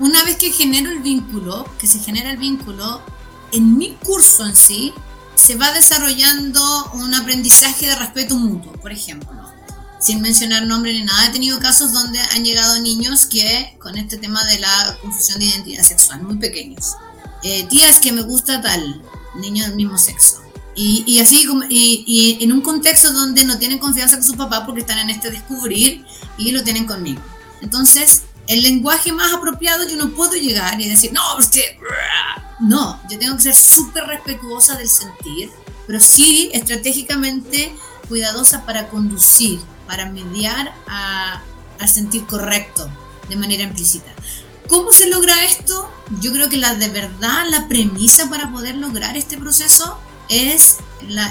una 0.00 0.24
vez 0.24 0.36
que 0.36 0.50
genero 0.50 0.90
el 0.90 1.00
vínculo, 1.00 1.66
que 1.78 1.86
se 1.86 2.00
genera 2.00 2.30
el 2.30 2.38
vínculo, 2.38 3.02
en 3.52 3.76
mi 3.76 3.92
curso 4.02 4.46
en 4.46 4.56
sí, 4.56 4.92
se 5.34 5.56
va 5.56 5.72
desarrollando 5.72 6.90
un 6.94 7.14
aprendizaje 7.14 7.86
de 7.86 7.94
respeto 7.94 8.36
mutuo, 8.36 8.72
por 8.72 8.92
ejemplo. 8.92 9.30
Sin 10.00 10.22
mencionar 10.22 10.66
nombre 10.66 10.94
ni 10.94 11.04
nada, 11.04 11.26
he 11.26 11.32
tenido 11.32 11.58
casos 11.58 11.92
donde 11.92 12.18
han 12.18 12.44
llegado 12.44 12.80
niños 12.80 13.26
que, 13.26 13.76
con 13.78 13.98
este 13.98 14.16
tema 14.16 14.42
de 14.46 14.58
la 14.58 14.98
confusión 15.02 15.38
de 15.38 15.46
identidad 15.46 15.84
sexual, 15.84 16.22
muy 16.22 16.36
pequeños. 16.36 16.94
Eh, 17.42 17.66
tías 17.68 18.00
que 18.00 18.10
me 18.10 18.22
gusta 18.22 18.62
tal, 18.62 19.02
niño 19.34 19.64
del 19.64 19.74
mismo 19.76 19.98
sexo. 19.98 20.42
Y, 20.74 21.18
así, 21.18 21.46
y, 21.68 22.04
y, 22.06 22.42
en 22.42 22.52
un 22.52 22.62
contexto 22.62 23.12
donde 23.12 23.44
no 23.44 23.58
tienen 23.58 23.78
confianza 23.78 24.16
con 24.16 24.24
su 24.24 24.34
papá 24.34 24.64
porque 24.64 24.80
están 24.80 24.96
en 24.98 25.10
este 25.10 25.30
descubrir 25.30 26.06
y 26.38 26.52
lo 26.52 26.62
tienen 26.62 26.86
conmigo. 26.86 27.20
Entonces, 27.60 28.22
el 28.50 28.62
lenguaje 28.64 29.12
más 29.12 29.32
apropiado 29.32 29.88
yo 29.88 29.96
no 29.96 30.10
puedo 30.10 30.32
llegar 30.32 30.80
y 30.80 30.88
decir, 30.88 31.12
no, 31.12 31.38
es 31.38 31.48
que... 31.50 31.78
No, 32.58 33.00
yo 33.08 33.16
tengo 33.16 33.36
que 33.36 33.44
ser 33.44 33.54
súper 33.54 34.04
respetuosa 34.04 34.76
del 34.76 34.88
sentir, 34.88 35.50
pero 35.86 36.00
sí 36.00 36.50
estratégicamente 36.52 37.72
cuidadosa 38.08 38.66
para 38.66 38.88
conducir, 38.88 39.60
para 39.86 40.10
mediar 40.10 40.74
a, 40.88 41.42
al 41.78 41.88
sentir 41.88 42.26
correcto 42.26 42.90
de 43.28 43.36
manera 43.36 43.62
implícita. 43.62 44.10
¿Cómo 44.68 44.90
se 44.90 45.08
logra 45.08 45.44
esto? 45.44 45.88
Yo 46.20 46.32
creo 46.32 46.48
que 46.48 46.56
la 46.56 46.74
de 46.74 46.88
verdad, 46.88 47.46
la 47.50 47.68
premisa 47.68 48.28
para 48.28 48.50
poder 48.50 48.74
lograr 48.74 49.16
este 49.16 49.38
proceso 49.38 49.96
es 50.28 50.78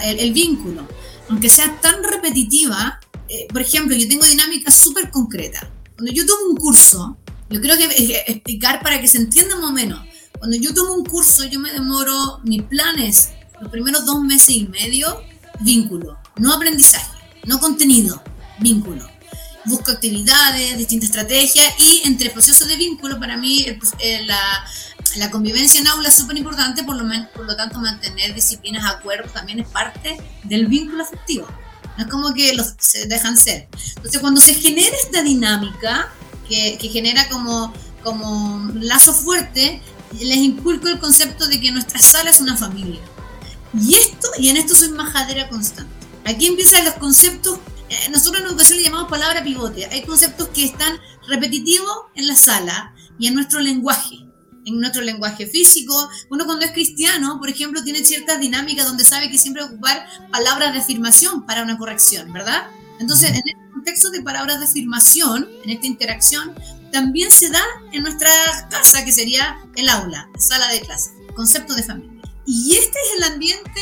el, 0.06 0.32
vínculo. 0.32 0.88
Aunque 1.30 1.50
sea 1.50 1.80
tan 1.82 2.02
repetitiva, 2.02 3.02
eh, 3.28 3.46
por 3.52 3.62
ejemplo, 3.62 3.96
yo 3.96 4.08
tengo 4.08 4.26
dinámicas 4.26 4.74
súper 4.74 5.12
concretas. 5.12 5.66
Cuando 6.00 6.14
yo 6.14 6.26
tomo 6.26 6.52
un 6.52 6.56
curso, 6.56 7.18
yo 7.50 7.60
creo 7.60 7.78
que 7.78 8.24
explicar 8.26 8.82
para 8.82 9.02
que 9.02 9.08
se 9.10 9.18
entienda 9.18 9.58
más 9.58 9.70
o 9.70 9.74
menos. 9.74 10.00
Cuando 10.38 10.56
yo 10.56 10.74
tomo 10.74 10.94
un 10.94 11.04
curso, 11.04 11.44
yo 11.44 11.60
me 11.60 11.74
demoro, 11.74 12.40
mis 12.46 12.64
planes, 12.64 13.32
los 13.60 13.70
primeros 13.70 14.06
dos 14.06 14.24
meses 14.24 14.56
y 14.56 14.66
medio, 14.70 15.22
vínculo, 15.60 16.18
no 16.38 16.54
aprendizaje, 16.54 17.12
no 17.48 17.60
contenido, 17.60 18.24
vínculo. 18.60 19.06
Busco 19.66 19.92
actividades, 19.92 20.78
distintas 20.78 21.10
estrategias 21.10 21.74
y 21.78 22.04
entre 22.06 22.28
el 22.28 22.32
proceso 22.32 22.66
de 22.66 22.78
vínculo, 22.78 23.20
para 23.20 23.36
mí 23.36 23.66
eh, 24.00 24.26
la, 24.26 25.30
convivencia 25.32 25.82
en 25.82 25.88
aula 25.88 26.08
es 26.08 26.16
súper 26.16 26.38
importante, 26.38 26.86
por 26.86 26.96
lo, 26.96 27.04
por 27.36 27.46
lo 27.46 27.58
tanto 27.58 27.78
mantener 27.78 28.34
disciplinas, 28.34 28.86
acuerdos 28.86 29.34
también 29.34 29.60
es 29.60 29.68
parte 29.68 30.16
del 30.46 30.68
vínculo 30.68 31.04
afectivo. 31.04 31.46
No 31.98 32.06
es 32.06 32.10
como 32.10 32.34
que 32.34 32.54
los 32.54 32.74
se 32.78 33.08
dejan 33.08 33.38
ser. 33.38 33.68
Entonces 33.96 34.20
cuando 34.22 34.40
se 34.40 34.54
genera 34.54 34.96
esta 35.04 35.22
dinámica, 35.22 36.12
que, 36.48 36.78
que 36.80 36.90
genera 36.90 37.28
como, 37.30 37.74
como 38.04 38.70
lazo 38.74 39.14
fuerte, 39.14 39.82
les 40.20 40.38
inculco 40.38 40.88
el 40.88 41.00
concepto 41.00 41.48
de 41.48 41.60
que 41.60 41.72
nuestra 41.72 42.00
sala 42.00 42.30
es 42.30 42.42
una 42.42 42.58
familia. 42.58 43.02
Y 43.80 43.96
esto, 43.96 44.28
y 44.38 44.50
en 44.50 44.58
esto 44.58 44.76
soy 44.76 44.90
majadera 44.90 45.50
constante. 45.50 45.94
Aquí 46.26 46.48
empiezan 46.48 46.86
los 46.86 46.96
conceptos, 46.96 47.60
eh, 47.90 48.10
nosotros 48.12 48.42
en 48.42 48.48
educación 48.48 48.78
le 48.78 48.86
llamamos 48.86 49.10
palabra 49.10 49.44
pivote. 49.44 49.86
Hay 49.86 50.04
conceptos 50.04 50.50
que 50.50 50.66
están 50.66 51.00
repetitivos 51.28 52.06
en 52.16 52.28
la 52.28 52.36
sala 52.36 52.94
y 53.20 53.28
en 53.28 53.36
nuestro 53.36 53.60
lenguaje 53.60 54.29
en 54.66 54.80
nuestro 54.80 55.02
lenguaje 55.02 55.48
físico. 55.48 56.10
Uno 56.30 56.46
cuando 56.46 56.66
es 56.66 56.72
cristiano, 56.72 57.38
por 57.40 57.50
ejemplo, 57.50 57.84
tiene 57.84 58.04
ciertas 58.04 58.40
dinámicas 58.40 58.86
donde 58.86 59.04
sabe 59.04 59.30
que 59.30 59.38
siempre 59.38 59.64
ocupar 59.64 60.06
palabras 60.32 60.74
de 60.74 60.80
afirmación 60.80 61.46
para 61.46 61.64
una 61.64 61.78
corrección, 61.78 62.32
¿verdad? 62.34 62.68
Entonces, 63.00 63.30
en 63.30 63.44
el 63.46 63.72
contexto 63.74 64.10
de 64.10 64.22
palabras 64.22 64.60
de 64.60 64.66
afirmación, 64.66 65.48
en 65.64 65.70
esta 65.70 65.88
interacción, 65.88 66.54
también 66.92 67.32
se 67.32 67.50
da 67.50 67.62
en 67.92 68.04
nuestra 68.04 68.30
casa, 68.70 69.06
que 69.06 69.12
sería 69.12 69.58
el 69.76 69.88
aula, 69.90 70.30
sala 70.38 70.68
de 70.68 70.82
clase, 70.82 71.12
concepto 71.36 71.74
de 71.76 71.84
familia. 71.84 72.22
Y 72.46 72.76
este 72.76 72.98
es 73.00 73.18
el 73.18 73.24
ambiente 73.32 73.82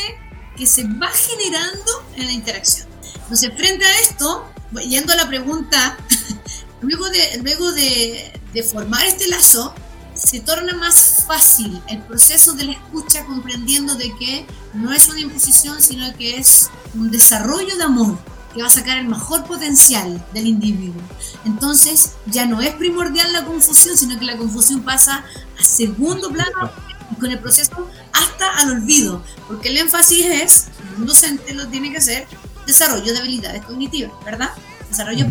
que 0.56 0.66
se 0.66 0.84
va 0.84 1.08
generando 1.08 2.06
en 2.16 2.26
la 2.26 2.32
interacción. 2.32 2.86
Entonces, 3.22 3.50
frente 3.56 3.84
a 3.84 4.00
esto, 4.00 4.52
yendo 4.88 5.12
a 5.12 5.16
la 5.16 5.28
pregunta, 5.28 5.96
luego 6.80 7.08
de, 7.08 7.40
luego 7.42 7.72
de, 7.72 8.40
de 8.52 8.62
formar 8.62 9.04
este 9.06 9.28
lazo, 9.28 9.74
se 10.18 10.40
torna 10.40 10.74
más 10.74 11.24
fácil 11.26 11.80
el 11.88 12.00
proceso 12.02 12.52
de 12.52 12.64
la 12.64 12.72
escucha 12.72 13.24
comprendiendo 13.24 13.94
de 13.94 14.14
que 14.16 14.46
no 14.74 14.92
es 14.92 15.08
una 15.08 15.20
imposición, 15.20 15.80
sino 15.80 16.12
que 16.16 16.36
es 16.36 16.70
un 16.94 17.10
desarrollo 17.10 17.76
de 17.76 17.84
amor 17.84 18.18
que 18.52 18.60
va 18.60 18.68
a 18.68 18.70
sacar 18.70 18.98
el 18.98 19.06
mejor 19.06 19.44
potencial 19.44 20.24
del 20.32 20.46
individuo. 20.46 21.00
Entonces 21.44 22.12
ya 22.26 22.46
no 22.46 22.60
es 22.60 22.74
primordial 22.74 23.32
la 23.32 23.44
confusión, 23.44 23.96
sino 23.96 24.18
que 24.18 24.24
la 24.24 24.36
confusión 24.36 24.82
pasa 24.82 25.24
a 25.58 25.62
segundo 25.62 26.30
plano 26.30 26.70
y 27.12 27.14
con 27.16 27.30
el 27.30 27.38
proceso 27.38 27.88
hasta 28.12 28.58
al 28.58 28.70
olvido, 28.70 29.22
porque 29.46 29.68
el 29.68 29.78
énfasis 29.78 30.26
es, 30.26 30.66
un 30.96 31.06
docente 31.06 31.54
lo 31.54 31.68
tiene 31.68 31.90
que 31.90 31.98
hacer, 31.98 32.26
desarrollo 32.66 33.12
de 33.12 33.18
habilidades 33.18 33.64
cognitivas, 33.64 34.12
¿verdad? 34.24 34.50
Desarrollo 34.90 35.26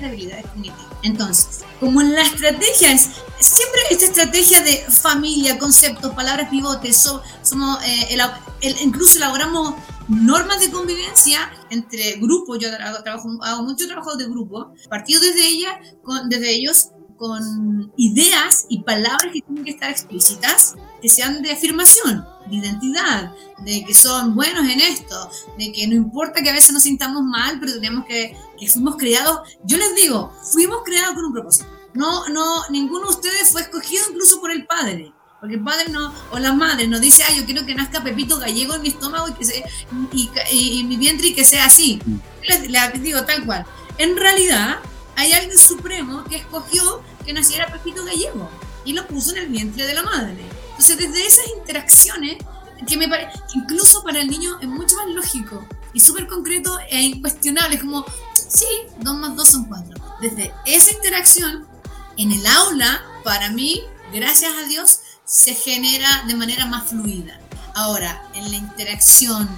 de 0.00 0.06
habilidades 0.08 0.46
cognitivas. 0.46 0.86
Entonces, 1.02 1.60
como 1.78 2.00
en 2.00 2.14
la 2.14 2.22
estrategia 2.22 2.92
es 2.92 3.10
siempre 3.38 3.80
esta 3.90 4.04
estrategia 4.04 4.60
de 4.62 4.84
familia, 4.88 5.58
conceptos, 5.58 6.12
palabras 6.14 6.48
pivotes, 6.50 7.08
somos, 7.42 7.78
eh, 7.84 8.18
incluso 8.82 9.16
elaboramos 9.16 9.74
normas 10.08 10.60
de 10.60 10.70
convivencia 10.70 11.50
entre 11.70 12.16
grupos. 12.16 12.58
Yo 12.60 12.68
trabajo, 13.02 13.28
hago 13.42 13.62
mucho 13.62 13.86
trabajo 13.86 14.16
de 14.16 14.26
grupo, 14.26 14.74
partido 14.88 15.20
desde 15.20 15.46
ella, 15.46 15.80
con, 16.02 16.28
desde 16.28 16.50
ellos 16.50 16.90
con 17.20 17.92
ideas 17.98 18.64
y 18.70 18.82
palabras 18.82 19.30
que 19.30 19.42
tienen 19.42 19.62
que 19.62 19.72
estar 19.72 19.90
explícitas, 19.90 20.74
que 21.02 21.08
sean 21.10 21.42
de 21.42 21.52
afirmación, 21.52 22.24
de 22.48 22.56
identidad, 22.56 23.34
de 23.62 23.84
que 23.84 23.92
son 23.92 24.34
buenos 24.34 24.66
en 24.66 24.80
esto, 24.80 25.30
de 25.58 25.70
que 25.70 25.86
no 25.86 25.96
importa 25.96 26.42
que 26.42 26.48
a 26.48 26.54
veces 26.54 26.72
nos 26.72 26.82
sintamos 26.82 27.22
mal, 27.22 27.60
pero 27.60 27.74
tenemos 27.74 28.06
que, 28.06 28.34
que 28.60 28.68
fuimos 28.68 28.96
creados, 28.96 29.40
yo 29.64 29.78
les 29.78 29.96
digo, 29.96 30.32
fuimos 30.52 30.82
creados 30.84 31.14
con 31.14 31.24
un 31.24 31.32
propósito. 31.32 31.66
No, 31.94 32.28
no, 32.28 32.68
ninguno 32.68 33.08
de 33.08 33.16
ustedes 33.16 33.50
fue 33.50 33.62
escogido 33.62 34.04
incluso 34.10 34.40
por 34.40 34.52
el 34.52 34.66
padre. 34.66 35.12
Porque 35.40 35.54
el 35.54 35.64
padre 35.64 35.88
no, 35.88 36.14
o 36.30 36.38
la 36.38 36.52
madre 36.52 36.86
nos 36.86 37.00
dice, 37.00 37.24
ay, 37.24 37.38
yo 37.38 37.46
quiero 37.46 37.64
que 37.64 37.74
nazca 37.74 38.04
Pepito 38.04 38.38
Gallego 38.38 38.74
en 38.74 38.82
mi 38.82 38.88
estómago 38.88 39.26
y, 39.28 39.32
que 39.32 39.44
se, 39.46 39.64
y, 40.52 40.84
mi 40.84 40.98
vientre 40.98 41.28
y 41.28 41.34
que 41.34 41.44
sea 41.44 41.64
así. 41.64 41.98
Les, 42.46 42.70
les 42.70 43.02
digo 43.02 43.24
tal 43.24 43.46
cual. 43.46 43.64
En 43.96 44.16
realidad, 44.18 44.80
hay 45.16 45.32
alguien 45.32 45.56
supremo 45.56 46.24
que 46.24 46.36
escogió 46.36 47.02
que 47.24 47.32
naciera 47.32 47.72
Pepito 47.72 48.04
Gallego 48.04 48.50
y 48.84 48.92
lo 48.92 49.06
puso 49.06 49.32
en 49.32 49.38
el 49.38 49.48
vientre 49.48 49.86
de 49.86 49.94
la 49.94 50.02
madre. 50.02 50.44
Entonces, 50.72 50.98
desde 50.98 51.26
esas 51.26 51.46
interacciones, 51.56 52.36
que 52.86 52.96
me 52.98 53.08
parece, 53.08 53.40
incluso 53.54 54.02
para 54.02 54.20
el 54.20 54.28
niño 54.28 54.58
es 54.60 54.68
mucho 54.68 54.96
más 54.96 55.08
lógico 55.08 55.66
y 55.92 56.00
súper 56.00 56.26
concreto 56.26 56.78
e 56.88 57.02
incuestionable, 57.02 57.78
como, 57.78 58.04
sí, 58.34 58.66
dos 58.98 59.16
más 59.16 59.36
dos 59.36 59.48
son 59.48 59.64
cuatro. 59.64 59.96
Desde 60.20 60.52
esa 60.66 60.92
interacción, 60.92 61.66
en 62.16 62.32
el 62.32 62.46
aula, 62.46 63.02
para 63.24 63.50
mí, 63.50 63.82
gracias 64.12 64.52
a 64.54 64.66
Dios, 64.66 65.00
se 65.24 65.54
genera 65.54 66.24
de 66.26 66.34
manera 66.34 66.66
más 66.66 66.90
fluida. 66.90 67.40
Ahora, 67.74 68.22
en 68.34 68.50
la 68.50 68.56
interacción 68.56 69.48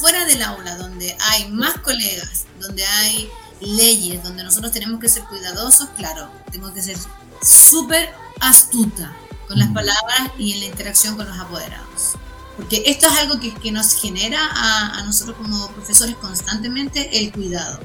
fuera 0.00 0.24
del 0.24 0.42
aula, 0.42 0.76
donde 0.76 1.16
hay 1.20 1.48
más 1.50 1.78
colegas, 1.78 2.46
donde 2.58 2.84
hay 2.84 3.30
leyes 3.60 4.22
donde 4.22 4.44
nosotros 4.44 4.72
tenemos 4.72 5.00
que 5.00 5.08
ser 5.08 5.24
cuidadosos, 5.24 5.88
claro, 5.96 6.30
tengo 6.50 6.72
que 6.72 6.82
ser 6.82 6.96
súper 7.42 8.10
astuta, 8.40 9.14
con 9.48 9.58
las 9.58 9.70
palabras 9.70 10.30
y 10.38 10.52
en 10.52 10.60
la 10.60 10.66
interacción 10.66 11.16
con 11.16 11.26
los 11.26 11.38
apoderados. 11.38 12.12
Porque 12.58 12.82
esto 12.86 13.06
es 13.06 13.16
algo 13.18 13.38
que, 13.38 13.54
que 13.54 13.70
nos 13.70 13.94
genera 13.94 14.40
a, 14.52 14.98
a, 14.98 15.04
nosotros 15.04 15.36
como 15.36 15.70
profesores 15.70 16.16
constantemente 16.16 17.20
el 17.20 17.30
cuidado. 17.30 17.78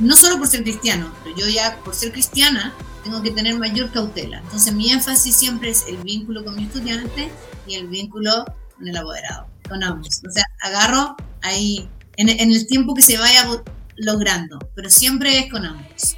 No 0.00 0.16
solo 0.16 0.36
por 0.36 0.48
ser 0.48 0.64
cristiano, 0.64 1.12
pero 1.22 1.36
yo 1.36 1.48
ya 1.48 1.78
por 1.84 1.94
ser 1.94 2.10
cristiana 2.10 2.74
tengo 3.04 3.22
que 3.22 3.30
tener 3.30 3.56
mayor 3.56 3.92
cautela. 3.92 4.40
Entonces 4.40 4.74
mi 4.74 4.90
énfasis 4.90 5.36
siempre 5.36 5.70
es 5.70 5.86
el 5.86 5.98
vínculo 5.98 6.44
con 6.44 6.56
mi 6.56 6.64
estudiante 6.64 7.30
y 7.68 7.76
el 7.76 7.86
vínculo 7.86 8.44
con 8.76 8.88
el 8.88 8.96
apoderado, 8.96 9.46
con 9.68 9.84
ambos. 9.84 10.20
O 10.28 10.30
sea, 10.32 10.44
agarro 10.60 11.16
ahí 11.42 11.88
en, 12.16 12.28
en 12.28 12.50
el 12.50 12.66
tiempo 12.66 12.94
que 12.94 13.02
se 13.02 13.18
vaya 13.18 13.48
logrando, 13.94 14.58
pero 14.74 14.90
siempre 14.90 15.38
es 15.38 15.52
con 15.52 15.64
ambos. 15.64 16.16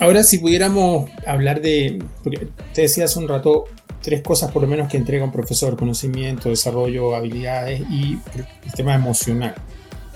Ahora 0.00 0.22
si 0.22 0.38
pudiéramos 0.38 1.10
hablar 1.26 1.60
de, 1.60 2.02
porque 2.22 2.48
te 2.72 2.82
decía 2.82 3.04
hace 3.04 3.18
un 3.18 3.28
rato, 3.28 3.64
tres 4.02 4.22
cosas 4.22 4.50
por 4.50 4.62
lo 4.62 4.68
menos 4.68 4.88
que 4.90 4.96
entrega 4.96 5.24
un 5.24 5.32
profesor, 5.32 5.76
conocimiento, 5.76 6.48
desarrollo, 6.48 7.14
habilidades 7.14 7.80
y 7.90 8.18
el 8.34 8.72
tema 8.74 8.94
emocional. 8.94 9.54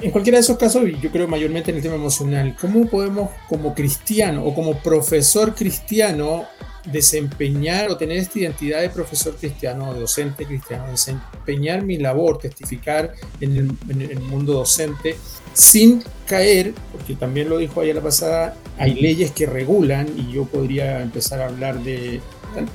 En 0.01 0.11
cualquiera 0.11 0.37
de 0.37 0.43
esos 0.43 0.59
casos, 0.59 0.83
yo 1.01 1.11
creo 1.11 1.27
mayormente 1.27 1.71
en 1.71 1.79
el 1.79 1.83
tema 1.83 1.95
emocional, 1.95 2.55
¿cómo 2.61 2.87
podemos 2.87 3.31
como 3.49 3.75
cristiano 3.75 4.45
o 4.45 4.55
como 4.55 4.75
profesor 4.83 5.55
cristiano 5.55 6.45
desempeñar 6.85 7.91
o 7.91 7.97
tener 7.97 8.19
esta 8.19 8.39
identidad 8.39 8.81
de 8.81 8.91
profesor 8.91 9.35
cristiano, 9.37 9.93
de 9.95 10.01
docente 10.01 10.45
cristiano, 10.45 10.91
desempeñar 10.91 11.83
mi 11.83 11.97
labor, 11.97 12.39
testificar 12.39 13.13
en 13.41 13.57
el, 13.57 13.71
en 13.89 14.03
el 14.03 14.21
mundo 14.21 14.53
docente 14.53 15.17
sin 15.53 16.05
caer, 16.27 16.75
porque 16.93 17.15
también 17.15 17.49
lo 17.49 17.59
dijo 17.59 17.81
ayer 17.81 17.97
la 17.97 18.03
pasada, 18.03 18.57
hay 18.79 18.95
leyes 18.95 19.31
que 19.31 19.47
regulan 19.47 20.07
y 20.17 20.33
yo 20.33 20.45
podría 20.45 21.01
empezar 21.03 21.41
a 21.41 21.47
hablar 21.47 21.83
de 21.83 22.21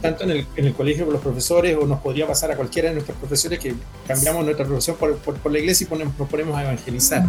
tanto 0.02 0.24
en 0.24 0.32
el, 0.32 0.46
en 0.56 0.66
el, 0.66 0.74
colegio 0.74 1.06
con 1.06 1.14
los 1.14 1.22
profesores 1.22 1.78
o 1.80 1.86
nos 1.86 2.00
podría 2.00 2.28
pasar 2.28 2.52
a 2.52 2.56
cualquiera 2.56 2.90
de 2.90 2.96
nuestros 2.96 3.18
profesores 3.18 3.60
que 3.60 3.74
cambiamos 4.08 4.44
nuestra 4.44 4.66
profesión 4.66 4.96
por, 4.98 5.18
por, 5.18 5.36
por 5.36 5.52
la 5.52 5.60
iglesia 5.60 5.86
y 5.86 5.88
ponemos, 5.88 6.18
nos 6.18 6.30
ponemos 6.30 6.58
a 6.58 6.64
evangelizar. 6.64 7.26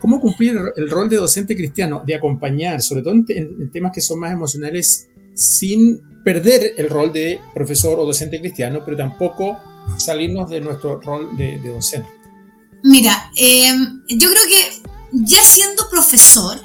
¿Cómo 0.00 0.20
cumplir 0.20 0.56
el 0.76 0.90
rol 0.90 1.08
de 1.08 1.16
docente 1.16 1.56
cristiano? 1.56 2.02
De 2.06 2.14
acompañar, 2.14 2.82
sobre 2.82 3.02
todo 3.02 3.14
en, 3.14 3.26
en 3.28 3.70
temas 3.70 3.92
que 3.92 4.00
son 4.00 4.20
más 4.20 4.32
emocionales, 4.32 5.08
sin 5.34 6.00
perder 6.24 6.74
el 6.76 6.88
rol 6.90 7.12
de 7.12 7.40
profesor 7.54 7.98
o 7.98 8.04
docente 8.04 8.40
cristiano, 8.40 8.82
pero 8.84 8.96
tampoco 8.96 9.58
salirnos 9.96 10.50
de 10.50 10.60
nuestro 10.60 11.00
rol 11.00 11.36
de, 11.36 11.58
de 11.58 11.68
docente. 11.68 12.08
Mira, 12.82 13.30
eh, 13.36 13.72
yo 14.08 14.30
creo 14.30 14.44
que 14.48 14.90
ya 15.12 15.42
siendo 15.42 15.88
profesor, 15.90 16.58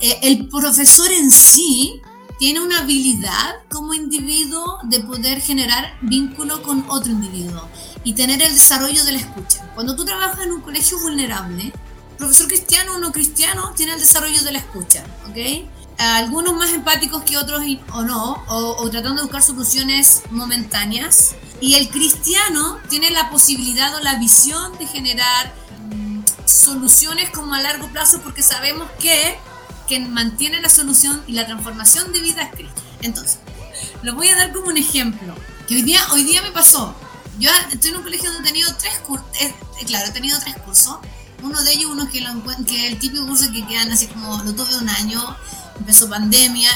eh, 0.00 0.18
el 0.22 0.48
profesor 0.48 1.10
en 1.12 1.30
sí 1.30 2.00
tiene 2.38 2.60
una 2.60 2.80
habilidad 2.80 3.56
como 3.68 3.94
individuo 3.94 4.78
de 4.84 5.00
poder 5.00 5.40
generar 5.40 5.96
vínculo 6.02 6.62
con 6.62 6.84
otro 6.88 7.10
individuo 7.10 7.68
y 8.04 8.14
tener 8.14 8.40
el 8.42 8.52
desarrollo 8.52 9.04
de 9.04 9.12
la 9.12 9.18
escucha. 9.18 9.68
Cuando 9.74 9.96
tú 9.96 10.04
trabajas 10.04 10.40
en 10.44 10.52
un 10.52 10.60
colegio 10.60 10.98
vulnerable, 11.00 11.72
profesor 12.16 12.46
cristiano 12.46 12.94
o 12.94 12.98
no 12.98 13.12
cristiano 13.12 13.72
tiene 13.76 13.94
el 13.94 14.00
desarrollo 14.00 14.42
de 14.42 14.52
la 14.52 14.58
escucha, 14.58 15.04
¿ok? 15.28 15.68
Algunos 15.98 16.54
más 16.54 16.72
empáticos 16.72 17.24
que 17.24 17.36
otros 17.36 17.60
o 17.92 18.02
no, 18.02 18.44
o, 18.46 18.76
o 18.78 18.90
tratando 18.90 19.16
de 19.16 19.22
buscar 19.22 19.42
soluciones 19.42 20.22
momentáneas. 20.30 21.34
Y 21.60 21.74
el 21.74 21.88
cristiano 21.88 22.78
tiene 22.88 23.10
la 23.10 23.30
posibilidad 23.30 23.92
o 23.96 24.00
la 24.00 24.14
visión 24.14 24.78
de 24.78 24.86
generar 24.86 25.52
mmm, 25.90 26.20
soluciones 26.44 27.30
como 27.30 27.54
a 27.54 27.62
largo 27.62 27.88
plazo 27.88 28.20
porque 28.22 28.44
sabemos 28.44 28.88
que 29.00 29.36
quien 29.88 30.12
mantiene 30.12 30.60
la 30.60 30.68
solución 30.68 31.22
y 31.26 31.32
la 31.32 31.46
transformación 31.46 32.12
de 32.12 32.20
vida 32.20 32.42
es 32.42 32.50
Cristo. 32.52 32.82
Entonces, 33.02 33.38
lo 34.02 34.14
voy 34.14 34.28
a 34.28 34.36
dar 34.36 34.52
como 34.52 34.68
un 34.68 34.76
ejemplo, 34.76 35.34
que 35.66 35.76
hoy 35.76 35.82
día, 35.82 36.00
hoy 36.12 36.24
día 36.24 36.42
me 36.42 36.52
pasó. 36.52 36.94
Yo 37.40 37.50
estoy 37.72 37.90
en 37.90 37.96
un 37.96 38.02
colegio 38.02 38.32
donde 38.32 38.48
he 38.48 38.52
tenido 38.52 38.72
tres 38.76 38.98
cursos, 38.98 39.26
eh, 39.40 39.52
claro, 39.86 40.08
he 40.08 40.12
tenido 40.12 40.38
tres 40.40 40.56
cursos. 40.58 40.98
Uno 41.42 41.62
de 41.62 41.72
ellos, 41.72 41.90
uno 41.90 42.08
que, 42.10 42.20
lo, 42.20 42.30
que 42.66 42.88
el 42.88 42.98
típico 42.98 43.26
curso 43.26 43.50
que 43.50 43.64
quedan 43.66 43.90
así 43.90 44.06
como, 44.08 44.42
lo 44.42 44.54
tuve 44.54 44.76
un 44.76 44.88
año, 44.88 45.36
empezó 45.78 46.08
pandemia 46.08 46.70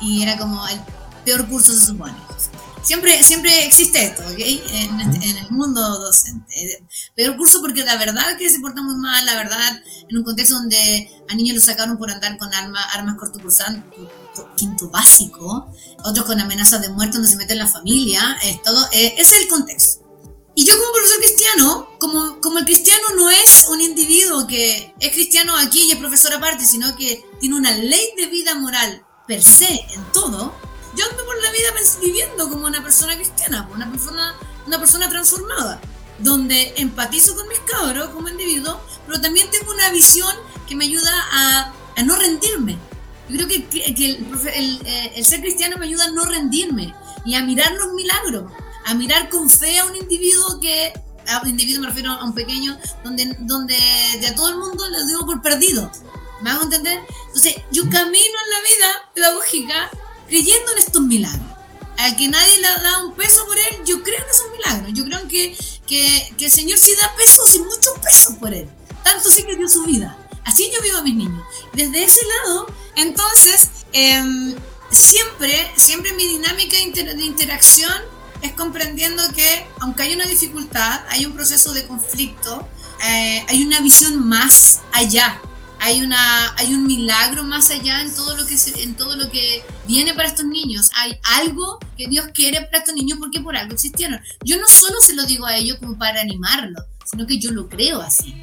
y 0.00 0.22
era 0.22 0.38
como 0.38 0.66
el 0.68 0.80
peor 1.24 1.46
curso 1.48 1.72
se 1.72 1.86
supone 1.86 2.14
siempre, 2.84 3.22
siempre 3.22 3.64
existe 3.64 4.04
esto, 4.04 4.22
¿ok? 4.22 4.38
En, 4.38 5.00
en, 5.00 5.36
el 5.38 5.50
mundo 5.50 5.80
docente. 5.98 6.86
Peor 7.16 7.36
curso 7.36 7.60
porque 7.60 7.84
la 7.84 7.96
verdad 7.96 8.36
que 8.38 8.48
se 8.48 8.60
porta 8.60 8.82
muy 8.82 8.94
mal, 8.96 9.24
la 9.26 9.36
verdad, 9.36 9.82
en 10.08 10.16
un 10.16 10.24
contexto 10.24 10.54
donde 10.54 11.10
a 11.28 11.34
niños 11.34 11.56
los 11.56 11.64
sacaron 11.64 11.98
por 11.98 12.10
andar 12.10 12.38
con 12.38 12.52
arma, 12.54 12.82
armas 12.92 13.16
cortopulsantes, 13.18 14.00
quinto 14.56 14.88
básico, 14.90 15.72
otros 16.04 16.26
con 16.26 16.40
amenazas 16.40 16.80
de 16.82 16.90
muerte 16.90 17.14
donde 17.14 17.30
se 17.30 17.36
mete 17.36 17.54
en 17.54 17.60
la 17.60 17.68
familia, 17.68 18.36
es 18.44 18.62
todo, 18.62 18.86
eh, 18.92 19.14
ese 19.18 19.36
es 19.36 19.42
el 19.42 19.48
contexto. 19.48 20.04
Y 20.56 20.64
yo 20.64 20.78
como 20.78 20.92
profesor 20.92 21.18
cristiano, 21.18 21.88
como, 21.98 22.40
como 22.40 22.58
el 22.58 22.64
cristiano 22.64 23.02
no 23.16 23.28
es 23.28 23.66
un 23.70 23.80
individuo 23.80 24.46
que 24.46 24.94
es 25.00 25.12
cristiano 25.12 25.56
aquí 25.56 25.84
y 25.84 25.92
es 25.92 25.98
profesor 25.98 26.32
aparte, 26.32 26.64
sino 26.64 26.94
que 26.94 27.24
tiene 27.40 27.56
una 27.56 27.72
ley 27.72 28.12
de 28.16 28.26
vida 28.26 28.54
moral 28.54 29.04
per 29.26 29.42
se 29.42 29.66
en 29.66 30.12
todo, 30.12 30.54
yo 30.96 31.04
ando 31.10 31.24
por 31.24 31.42
la 31.42 31.50
vida 31.50 31.68
viviendo 32.00 32.48
como 32.48 32.66
una 32.66 32.82
persona 32.82 33.14
cristiana, 33.14 33.68
una 33.72 33.90
persona, 33.90 34.34
una 34.66 34.78
persona 34.78 35.08
transformada, 35.08 35.80
donde 36.18 36.74
empatizo 36.76 37.34
con 37.34 37.48
mis 37.48 37.58
cabros 37.60 38.10
como 38.10 38.28
individuo, 38.28 38.80
pero 39.06 39.20
también 39.20 39.50
tengo 39.50 39.72
una 39.72 39.90
visión 39.90 40.34
que 40.68 40.76
me 40.76 40.84
ayuda 40.84 41.10
a, 41.32 41.72
a 41.96 42.02
no 42.02 42.16
rendirme. 42.16 42.78
Yo 43.28 43.36
creo 43.36 43.48
que, 43.48 43.94
que, 43.94 44.10
el, 44.10 44.26
el, 44.54 44.86
eh, 44.86 45.12
el, 45.16 45.24
ser 45.24 45.40
cristiano 45.40 45.76
me 45.78 45.86
ayuda 45.86 46.04
a 46.04 46.10
no 46.10 46.24
rendirme 46.24 46.94
y 47.24 47.34
a 47.34 47.42
mirar 47.42 47.72
los 47.72 47.92
milagros, 47.94 48.52
a 48.84 48.94
mirar 48.94 49.30
con 49.30 49.48
fe 49.48 49.78
a 49.78 49.86
un 49.86 49.96
individuo 49.96 50.60
que, 50.60 50.92
a 51.26 51.40
un 51.40 51.48
individuo 51.48 51.82
me 51.82 51.88
refiero 51.88 52.12
a 52.12 52.24
un 52.24 52.34
pequeño, 52.34 52.78
donde, 53.02 53.34
donde 53.40 53.76
de 54.20 54.26
a 54.26 54.34
todo 54.34 54.50
el 54.50 54.58
mundo 54.58 54.88
le 54.88 55.06
digo 55.06 55.24
por 55.24 55.40
perdido. 55.40 55.90
¿Me 56.42 56.50
hago 56.50 56.64
entender? 56.64 57.00
Entonces, 57.28 57.56
yo 57.70 57.84
camino 57.84 58.12
en 58.12 58.50
la 58.50 58.60
vida 58.60 59.10
pedagógica 59.14 59.90
creyendo 60.26 60.72
en 60.72 60.78
estos 60.78 61.02
milagros. 61.02 61.46
Al 61.96 62.16
que 62.16 62.28
nadie 62.28 62.56
le 62.56 62.68
da 62.82 63.04
un 63.04 63.14
peso 63.14 63.46
por 63.46 63.56
él, 63.56 63.84
yo 63.86 64.02
creo 64.02 64.18
en 64.18 64.30
esos 64.30 64.50
milagros. 64.52 64.90
Yo 64.92 65.04
creo 65.04 65.28
que, 65.28 65.56
que, 65.86 66.44
el 66.44 66.50
Señor 66.50 66.78
sí 66.78 66.92
da 67.00 67.14
pesos 67.16 67.54
y 67.54 67.60
muchos 67.60 67.98
pesos 68.02 68.34
por 68.36 68.52
él. 68.52 68.68
Tanto 69.04 69.30
sí 69.30 69.44
que 69.44 69.56
dio 69.56 69.68
su 69.68 69.84
vida. 69.84 70.18
Así 70.44 70.70
yo 70.74 70.82
vivo 70.82 70.98
a 70.98 71.02
mis 71.02 71.14
niños. 71.14 71.42
Desde 71.72 72.02
ese 72.02 72.20
lado, 72.26 72.66
entonces, 72.96 73.68
eh, 73.92 74.56
siempre, 74.90 75.72
siempre 75.76 76.12
mi 76.12 76.26
dinámica 76.26 76.76
de 76.76 77.24
interacción 77.24 77.92
es 78.42 78.52
comprendiendo 78.52 79.22
que, 79.32 79.66
aunque 79.80 80.02
hay 80.02 80.14
una 80.14 80.26
dificultad, 80.26 81.00
hay 81.08 81.24
un 81.24 81.32
proceso 81.32 81.72
de 81.72 81.86
conflicto, 81.86 82.68
eh, 83.02 83.44
hay 83.48 83.64
una 83.64 83.80
visión 83.80 84.26
más 84.28 84.80
allá 84.92 85.40
hay, 85.80 86.02
una, 86.02 86.54
hay 86.56 86.74
un 86.74 86.86
milagro 86.86 87.44
más 87.44 87.70
allá 87.70 88.00
en 88.00 88.14
todo, 88.14 88.36
lo 88.36 88.46
que 88.46 88.56
en 88.76 88.94
todo 88.94 89.16
lo 89.16 89.30
que 89.30 89.64
viene 89.86 90.14
para 90.14 90.28
estos 90.28 90.46
niños. 90.46 90.90
Hay 90.96 91.18
algo 91.24 91.78
que 91.96 92.08
Dios 92.08 92.26
quiere 92.32 92.62
para 92.62 92.78
estos 92.78 92.94
niños 92.94 93.18
porque 93.18 93.40
por 93.40 93.56
algo 93.56 93.74
existieron. 93.74 94.20
Yo 94.44 94.58
no 94.58 94.66
solo 94.66 95.00
se 95.00 95.14
lo 95.14 95.24
digo 95.24 95.46
a 95.46 95.56
ellos 95.56 95.78
como 95.78 95.98
para 95.98 96.20
animarlos, 96.20 96.84
sino 97.04 97.26
que 97.26 97.38
yo 97.38 97.50
lo 97.50 97.68
creo 97.68 98.00
así. 98.00 98.34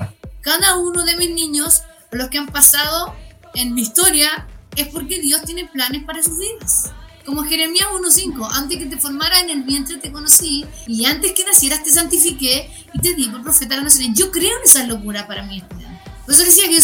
Cada 0.42 0.78
uno 0.78 1.04
de 1.04 1.16
mis 1.18 1.32
niños, 1.32 1.82
los 2.12 2.30
que 2.30 2.38
han 2.38 2.48
pasado 2.48 3.16
en 3.54 3.74
mi 3.74 3.82
historia, 3.82 4.48
es 4.76 4.88
porque 4.88 5.20
Dios 5.20 5.42
tiene 5.44 5.68
planes 5.68 6.04
para 6.04 6.24
sus 6.24 6.38
vidas. 6.38 6.92
Como 7.26 7.44
Jeremías 7.44 7.88
1.5, 7.92 8.50
antes 8.52 8.78
que 8.80 8.86
te 8.88 8.98
formara 8.98 9.40
en 9.40 9.50
el 9.52 9.64
vientre 9.64 9.98
te 9.98 10.12
conocí, 10.12 10.66
y 10.88 11.06
antes 11.06 11.34
que 11.34 11.44
nacieras 11.44 11.84
te 11.84 11.92
santifiqué 11.92 12.70
y 12.94 13.00
te 13.00 13.14
di 13.14 13.28
por 13.28 13.44
profeta 13.44 13.76
a 13.76 13.78
la 13.78 13.84
nación. 13.84 14.16
Yo 14.16 14.32
creo 14.32 14.58
en 14.58 14.64
esa 14.64 14.86
locura 14.88 15.28
para 15.28 15.42
estudiante. 15.42 15.81
Por 16.26 16.36
eso 16.36 16.44
decía 16.44 16.68
que 16.68 16.76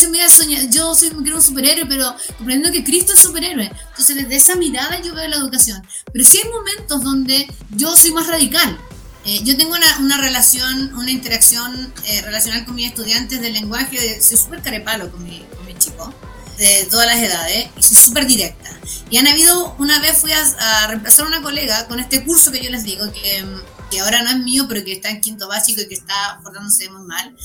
yo 0.69 0.95
soy 0.95 1.09
quiero 1.09 1.37
un 1.37 1.43
superhéroe, 1.43 1.85
pero 1.85 2.15
comprendiendo 2.37 2.71
que 2.71 2.83
Cristo 2.83 3.13
es 3.13 3.19
superhéroe. 3.19 3.71
Entonces, 3.89 4.15
desde 4.15 4.35
esa 4.35 4.55
mirada 4.55 5.01
yo 5.01 5.13
veo 5.13 5.27
la 5.27 5.37
educación. 5.37 5.85
Pero 6.11 6.25
sí 6.25 6.39
hay 6.43 6.49
momentos 6.49 7.03
donde 7.03 7.47
yo 7.75 7.95
soy 7.95 8.11
más 8.11 8.27
radical. 8.27 8.77
Eh, 9.25 9.41
yo 9.43 9.57
tengo 9.57 9.71
una, 9.71 9.99
una, 9.99 10.17
relación, 10.17 10.93
una 10.95 11.11
interacción 11.11 11.93
eh, 12.05 12.21
relacional 12.21 12.65
con 12.65 12.75
mis 12.75 12.87
estudiantes 12.87 13.41
del 13.41 13.53
lenguaje, 13.53 14.21
soy 14.21 14.37
súper 14.37 14.61
carepalo 14.61 15.11
con 15.11 15.21
mi, 15.21 15.45
con 15.55 15.65
mi 15.65 15.77
chico, 15.77 16.13
de 16.57 16.87
todas 16.89 17.07
las 17.07 17.17
edades, 17.17 17.67
y 17.77 17.83
soy 17.83 17.97
súper 17.97 18.25
directa. 18.25 18.69
Y 19.09 19.17
han 19.17 19.27
habido, 19.27 19.75
una 19.79 19.99
vez 19.99 20.17
fui 20.17 20.31
a, 20.31 20.39
a, 20.39 20.87
reemplazar 20.87 21.25
a 21.25 21.27
una 21.27 21.41
colega 21.41 21.87
con 21.89 21.99
este 21.99 22.23
curso 22.23 22.53
que 22.53 22.63
yo 22.63 22.69
les 22.69 22.85
digo, 22.85 23.11
que, 23.11 23.43
que 23.89 23.99
ahora 23.99 24.21
no 24.23 24.29
es 24.29 24.39
mío, 24.39 24.65
pero 24.67 24.83
que 24.83 24.93
está 24.93 25.09
en 25.09 25.21
quinto 25.21 25.47
básico 25.47 25.81
y 25.81 25.87
que 25.87 25.95
está 25.95 26.39
portándose 26.43 26.89
muy 26.89 27.05
mal. 27.05 27.35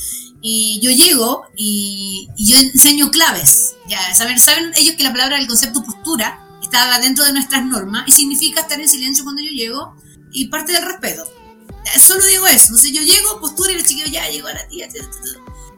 Y 0.40 0.80
yo 0.82 0.90
llego 0.90 1.44
y, 1.56 2.28
y, 2.36 2.46
yo 2.50 2.58
enseño 2.58 3.10
claves. 3.10 3.74
Ya, 3.88 4.14
saben, 4.14 4.38
saben 4.38 4.72
ellos 4.76 4.96
que 4.96 5.04
la 5.04 5.12
palabra, 5.12 5.38
el 5.38 5.46
concepto 5.46 5.84
postura, 5.84 6.46
está 6.62 6.98
dentro 6.98 7.24
de 7.24 7.32
nuestras 7.32 7.64
normas 7.64 8.04
y 8.06 8.12
significa 8.12 8.62
estar 8.62 8.80
en 8.80 8.88
silencio 8.88 9.24
cuando 9.24 9.42
yo 9.42 9.50
llego 9.50 9.94
y 10.32 10.48
parte 10.48 10.72
del 10.72 10.84
respeto. 10.84 11.24
Solo 11.98 12.24
digo 12.26 12.46
eso. 12.46 12.68
Entonces 12.68 12.92
yo 12.92 13.02
llego, 13.02 13.40
postura 13.40 13.72
y 13.72 13.76
el 13.76 13.86
chiquillo 13.86 14.06
ya 14.06 14.28
llegó 14.28 14.48
a 14.48 14.54
la 14.54 14.66
tía. 14.68 14.88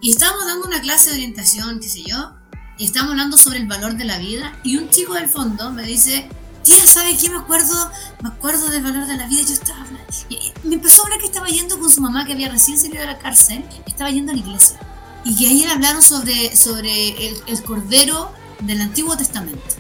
Y 0.01 0.11
estábamos 0.11 0.47
dando 0.47 0.67
una 0.67 0.81
clase 0.81 1.11
de 1.11 1.17
orientación, 1.17 1.81
qué 1.81 1.89
sé 1.89 2.03
yo, 2.03 2.35
y 2.79 2.85
estábamos 2.85 3.13
hablando 3.13 3.37
sobre 3.37 3.59
el 3.59 3.67
valor 3.67 3.97
de 3.97 4.05
la 4.05 4.19
vida. 4.19 4.59
Y 4.63 4.77
un 4.77 4.91
chico 4.91 5.15
del 5.15 5.29
fondo 5.29 5.73
me 5.73 5.83
dice, 5.83 6.29
tía, 6.65 6.85
¿sabe 6.87 7.17
qué? 7.17 7.31
Me 7.31 7.39
acuerdo, 7.39 7.91
me 8.23 8.29
acuerdo 8.31 8.69
del 8.69 8.83
valor 8.83 9.07
de 9.07 9.17
la 9.17 9.29
vida. 9.29 9.43
Yo 9.43 9.53
estaba 9.53 9.83
hablando 9.83 10.03
Y 10.29 10.53
me 10.65 10.75
empezó 10.75 11.03
a 11.03 11.05
hablar 11.05 11.21
que 11.21 11.27
estaba 11.27 11.47
yendo 11.47 11.79
con 11.79 11.91
su 11.91 12.01
mamá, 12.01 12.25
que 12.25 12.33
había 12.33 12.49
recién 12.49 12.79
salido 12.79 13.01
de 13.01 13.07
la 13.07 13.19
cárcel, 13.19 13.65
estaba 13.87 14.11
yendo 14.11 14.33
a 14.33 14.35
la 14.35 14.41
iglesia. 14.41 14.81
Y 15.25 15.37
que 15.37 15.47
ahí 15.47 15.65
hablaron 15.65 16.03
sobre, 16.03 16.57
sobre 16.57 17.29
el, 17.29 17.43
el 17.47 17.63
Cordero 17.63 18.33
del 18.61 18.81
Antiguo 18.81 19.17
Testamento. 19.17 19.77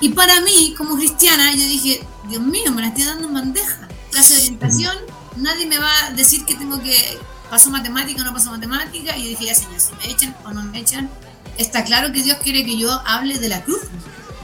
Y 0.00 0.10
para 0.10 0.40
mí, 0.42 0.74
como 0.78 0.96
cristiana, 0.96 1.52
yo 1.52 1.62
dije, 1.62 2.06
Dios 2.28 2.42
mío, 2.42 2.72
me 2.72 2.82
la 2.82 2.88
estoy 2.88 3.04
dando 3.04 3.26
en 3.26 3.34
bandeja. 3.34 3.88
Clase 4.12 4.34
de 4.34 4.40
orientación, 4.42 4.96
nadie 5.36 5.66
me 5.66 5.78
va 5.78 5.90
a 6.06 6.10
decir 6.12 6.44
que 6.44 6.54
tengo 6.54 6.80
que 6.80 7.18
paso 7.50 7.70
matemática 7.70 8.22
o 8.22 8.24
no 8.24 8.32
paso 8.32 8.50
matemática. 8.50 9.16
Y 9.16 9.24
yo 9.24 9.28
dije, 9.30 9.46
ya 9.46 9.54
señor, 9.54 9.80
si 9.80 9.92
me 9.94 10.12
echan 10.12 10.36
o 10.44 10.52
no 10.52 10.62
me 10.62 10.78
echan, 10.78 11.10
está 11.56 11.84
claro 11.84 12.12
que 12.12 12.22
Dios 12.22 12.38
quiere 12.42 12.64
que 12.64 12.78
yo 12.78 12.90
hable 13.06 13.38
de 13.38 13.48
la 13.48 13.64
cruz. 13.64 13.80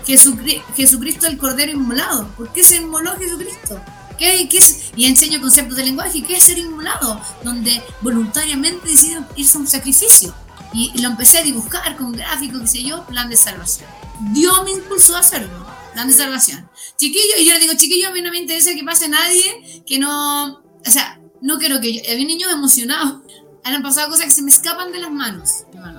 Jesucristo 0.07 1.27
el 1.27 1.38
Cordero 1.38 1.73
inmolado. 1.73 2.29
¿Por 2.37 2.53
qué 2.53 2.62
se 2.62 2.77
inmoló 2.77 3.17
Jesucristo? 3.17 3.81
¿Qué, 4.19 4.49
qué 4.49 4.59
es? 4.59 4.93
Y 4.97 5.07
enseño 5.07 5.40
conceptos 5.40 5.77
de 5.77 5.85
lenguaje. 5.85 6.23
¿Qué 6.23 6.37
es 6.37 6.45
ser 6.45 6.59
inmolado? 6.59 7.21
Donde 7.43 7.83
voluntariamente 8.01 8.88
decido 8.88 9.27
irse 9.37 9.57
a 9.57 9.61
un 9.61 9.67
sacrificio. 9.67 10.35
Y 10.73 11.01
lo 11.01 11.09
empecé 11.09 11.38
a 11.38 11.43
dibujar 11.43 11.97
con 11.97 12.12
gráficos, 12.12 12.61
qué 12.62 12.67
sé 12.67 12.83
yo, 12.83 13.07
plan 13.07 13.31
de 13.31 13.37
salvación. 13.37 13.88
Dios 14.33 14.64
me 14.64 14.73
impulsó 14.73 15.17
a 15.17 15.21
hacerlo, 15.21 15.67
plan 15.93 16.09
de 16.09 16.14
salvación. 16.14 16.69
Chiquillo, 16.97 17.35
y 17.38 17.47
yo 17.47 17.55
le 17.55 17.61
digo, 17.61 17.75
chiquillo, 17.77 18.09
a 18.09 18.11
mí 18.11 18.21
no 18.21 18.31
me 18.31 18.38
interesa 18.38 18.75
que 18.75 18.83
pase 18.83 19.09
nadie 19.09 19.85
que 19.87 19.99
no. 19.99 20.62
O 20.87 20.90
sea, 20.90 21.21
no 21.40 21.59
quiero 21.59 21.81
que 21.81 21.95
yo. 21.95 22.01
Había 22.11 22.27
niños 22.27 22.53
emocionados. 22.53 23.23
Han 23.62 23.83
pasado 23.83 24.11
cosas 24.11 24.27
que 24.27 24.31
se 24.31 24.43
me 24.43 24.51
escapan 24.51 24.93
de 24.93 24.99
las 24.99 25.11
manos, 25.11 25.64
hermano. 25.73 25.93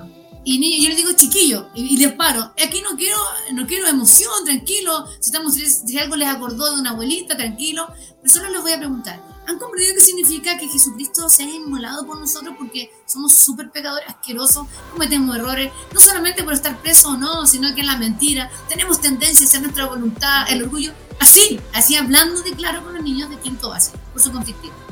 Y 0.48 0.80
yo 0.80 0.88
le 0.88 0.94
digo, 0.94 1.10
chiquillo, 1.12 1.70
y, 1.74 1.96
les 1.96 2.12
paro, 2.12 2.52
aquí 2.64 2.80
no 2.80 2.96
quiero, 2.96 3.18
no 3.52 3.66
quiero 3.66 3.88
emoción, 3.88 4.44
tranquilo, 4.44 5.04
si, 5.18 5.30
estamos, 5.30 5.54
si 5.54 5.98
algo 5.98 6.14
les 6.14 6.28
acordó 6.28 6.72
de 6.72 6.80
una 6.80 6.90
abuelita, 6.90 7.36
tranquilo, 7.36 7.88
pero 8.22 8.32
solo 8.32 8.50
les 8.50 8.62
voy 8.62 8.70
a 8.70 8.78
preguntar, 8.78 9.20
¿han 9.48 9.58
comprendido 9.58 9.96
qué 9.96 10.02
significa 10.02 10.56
que 10.56 10.68
Jesucristo 10.68 11.28
se 11.28 11.42
haya 11.42 11.56
inmolado 11.56 12.06
por 12.06 12.20
nosotros 12.20 12.54
porque 12.56 12.92
somos 13.06 13.34
súper 13.34 13.72
pecadores, 13.72 14.08
asquerosos, 14.08 14.68
cometemos 14.92 15.34
errores, 15.34 15.72
no 15.92 16.00
solamente 16.00 16.44
por 16.44 16.52
estar 16.52 16.80
presos 16.80 17.06
o 17.06 17.16
no, 17.16 17.44
sino 17.44 17.74
que 17.74 17.80
en 17.80 17.88
la 17.88 17.96
mentira, 17.96 18.48
tenemos 18.68 19.00
tendencia 19.00 19.58
a 19.58 19.62
nuestra 19.62 19.86
voluntad, 19.86 20.44
el 20.48 20.62
orgullo, 20.62 20.92
así, 21.18 21.58
así 21.74 21.96
hablando 21.96 22.40
de 22.42 22.52
claro 22.52 22.84
con 22.84 22.94
los 22.94 23.02
niños 23.02 23.28
de 23.30 23.40
quinto 23.40 23.70
base, 23.70 23.90
por 24.12 24.22
su 24.22 24.30
conflictivo. 24.30 24.85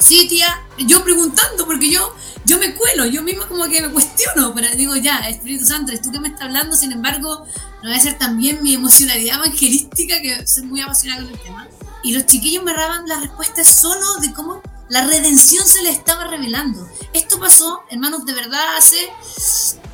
Sí, 0.00 0.26
tía, 0.28 0.62
yo 0.78 1.04
preguntando, 1.04 1.66
porque 1.66 1.90
yo, 1.90 2.16
yo 2.46 2.58
me 2.58 2.74
cuelo, 2.74 3.04
yo 3.04 3.22
misma 3.22 3.46
como 3.46 3.68
que 3.68 3.82
me 3.82 3.90
cuestiono, 3.90 4.54
pero 4.54 4.74
digo, 4.74 4.96
ya, 4.96 5.18
Espíritu 5.28 5.66
Santo, 5.66 5.92
es 5.92 6.00
tú 6.00 6.10
que 6.10 6.18
me 6.18 6.28
estás 6.28 6.44
hablando, 6.44 6.74
sin 6.74 6.90
embargo, 6.90 7.46
no 7.82 7.92
a 7.92 8.00
ser 8.00 8.18
también 8.18 8.62
mi 8.62 8.74
emocionalidad 8.74 9.36
evangelística, 9.36 10.20
que 10.22 10.46
soy 10.46 10.64
muy 10.64 10.80
apasionada 10.80 11.22
con 11.22 11.32
el 11.32 11.40
tema. 11.40 11.68
Y 12.02 12.14
los 12.14 12.24
chiquillos 12.24 12.64
me 12.64 12.72
daban 12.72 13.06
las 13.06 13.20
respuestas 13.20 13.68
solo 13.68 14.16
de 14.22 14.32
cómo 14.32 14.62
la 14.88 15.06
redención 15.06 15.66
se 15.68 15.82
les 15.82 15.98
estaba 15.98 16.24
revelando. 16.24 16.88
Esto 17.12 17.38
pasó, 17.38 17.82
hermanos, 17.90 18.24
de 18.24 18.32
verdad, 18.32 18.76
hace 18.78 18.96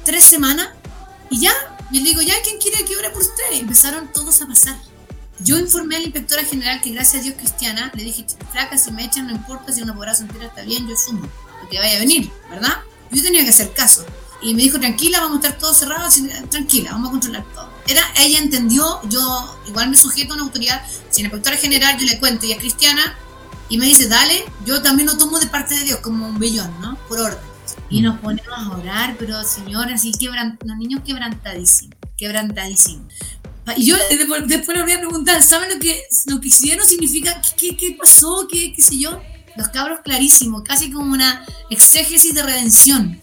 tres 0.04 0.24
semanas, 0.24 0.68
y 1.30 1.40
ya, 1.40 1.52
y 1.90 1.98
le 1.98 2.10
digo, 2.10 2.22
ya, 2.22 2.34
¿quién 2.44 2.58
quiere 2.58 2.84
que 2.84 2.96
ore 2.96 3.10
por 3.10 3.22
usted? 3.22 3.44
Y 3.54 3.58
empezaron 3.58 4.12
todos 4.12 4.40
a 4.40 4.46
pasar. 4.46 4.76
Yo 5.40 5.58
informé 5.58 5.96
a 5.96 5.98
la 5.98 6.04
inspectora 6.06 6.44
general 6.44 6.80
que 6.80 6.90
gracias 6.90 7.20
a 7.20 7.24
Dios 7.24 7.36
cristiana, 7.36 7.92
le 7.94 8.04
dije, 8.04 8.24
flaca, 8.52 8.78
si 8.78 8.90
me 8.90 9.04
echan 9.04 9.26
no 9.26 9.32
importa, 9.32 9.72
si 9.72 9.82
una 9.82 9.94
pobraza 9.94 10.22
entera 10.22 10.46
está 10.46 10.62
bien, 10.62 10.88
yo 10.88 10.96
sumo, 10.96 11.28
porque 11.60 11.78
vaya 11.78 11.96
a 11.96 11.98
venir, 11.98 12.30
¿verdad? 12.48 12.78
Yo 13.10 13.22
tenía 13.22 13.44
que 13.44 13.50
hacer 13.50 13.72
caso. 13.72 14.04
Y 14.42 14.54
me 14.54 14.62
dijo, 14.62 14.78
tranquila, 14.78 15.20
vamos 15.20 15.36
a 15.36 15.46
estar 15.46 15.58
todos 15.58 15.76
cerrados, 15.78 16.14
tranquila, 16.50 16.92
vamos 16.92 17.08
a 17.08 17.10
controlar 17.12 17.44
todo. 17.54 17.70
Era, 17.86 18.02
ella 18.18 18.38
entendió, 18.38 19.00
yo 19.08 19.60
igual 19.66 19.90
me 19.90 19.96
sujeto 19.96 20.32
a 20.32 20.36
una 20.36 20.44
autoridad, 20.44 20.82
si 21.10 21.22
la 21.22 21.26
inspectora 21.26 21.56
general 21.56 21.98
yo 21.98 22.06
le 22.06 22.18
cuento, 22.18 22.46
y 22.46 22.52
es 22.52 22.58
cristiana, 22.58 23.16
y 23.68 23.78
me 23.78 23.86
dice, 23.86 24.08
dale, 24.08 24.44
yo 24.64 24.80
también 24.82 25.08
lo 25.08 25.16
tomo 25.16 25.38
de 25.38 25.46
parte 25.46 25.74
de 25.74 25.84
Dios, 25.84 26.00
como 26.00 26.26
un 26.26 26.38
billón, 26.38 26.72
¿no? 26.80 26.96
Por 27.08 27.20
orden. 27.20 27.38
Y 27.90 28.00
nos 28.00 28.18
ponemos 28.20 28.52
a 28.56 28.70
orar, 28.70 29.16
pero 29.18 29.42
señores, 29.44 29.96
así 29.96 30.12
quebrant 30.12 30.62
los 30.64 30.76
niños 30.76 31.02
quebrantadísimos, 31.04 31.96
quebrantadísimos. 32.16 33.12
Y 33.76 33.86
yo 33.86 33.96
después, 34.48 34.76
le 34.76 34.82
voy 34.82 34.92
a 34.92 34.98
preguntar, 34.98 35.42
¿saben 35.42 35.70
lo 35.70 35.78
que, 35.80 36.04
lo 36.26 36.40
que 36.40 36.50
significa? 36.50 37.40
¿Qué, 37.56 37.76
qué, 37.76 37.96
pasó? 37.98 38.46
¿Qué, 38.50 38.72
¿Qué 38.72 38.82
sé 38.82 38.98
yo? 38.98 39.20
Los 39.56 39.68
cabros 39.68 40.00
clarísimos, 40.04 40.62
casi 40.62 40.90
como 40.92 41.12
una 41.12 41.44
exégesis 41.70 42.34
de 42.34 42.42
redención 42.42 43.20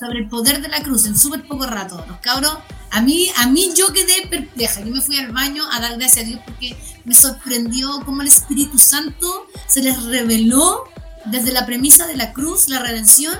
sobre 0.00 0.20
el 0.20 0.28
poder 0.28 0.62
de 0.62 0.68
la 0.68 0.82
cruz 0.82 1.06
en 1.06 1.18
súper 1.18 1.46
poco 1.46 1.66
rato. 1.66 2.02
Los 2.08 2.18
cabros, 2.18 2.56
a 2.90 3.00
mí, 3.02 3.30
a 3.36 3.48
mí 3.48 3.72
yo 3.76 3.92
quedé 3.92 4.26
perpleja. 4.28 4.80
Yo 4.80 4.92
me 4.92 5.00
fui 5.00 5.18
al 5.18 5.32
baño 5.32 5.64
a 5.70 5.80
dar 5.80 5.98
gracias 5.98 6.24
a 6.24 6.28
Dios 6.28 6.40
porque 6.44 6.76
me 7.04 7.14
sorprendió 7.14 8.02
cómo 8.04 8.22
el 8.22 8.28
Espíritu 8.28 8.78
Santo 8.78 9.46
se 9.68 9.82
les 9.82 10.02
reveló 10.04 10.84
desde 11.26 11.52
la 11.52 11.66
premisa 11.66 12.06
de 12.06 12.16
la 12.16 12.32
cruz, 12.32 12.68
la 12.68 12.78
redención. 12.78 13.34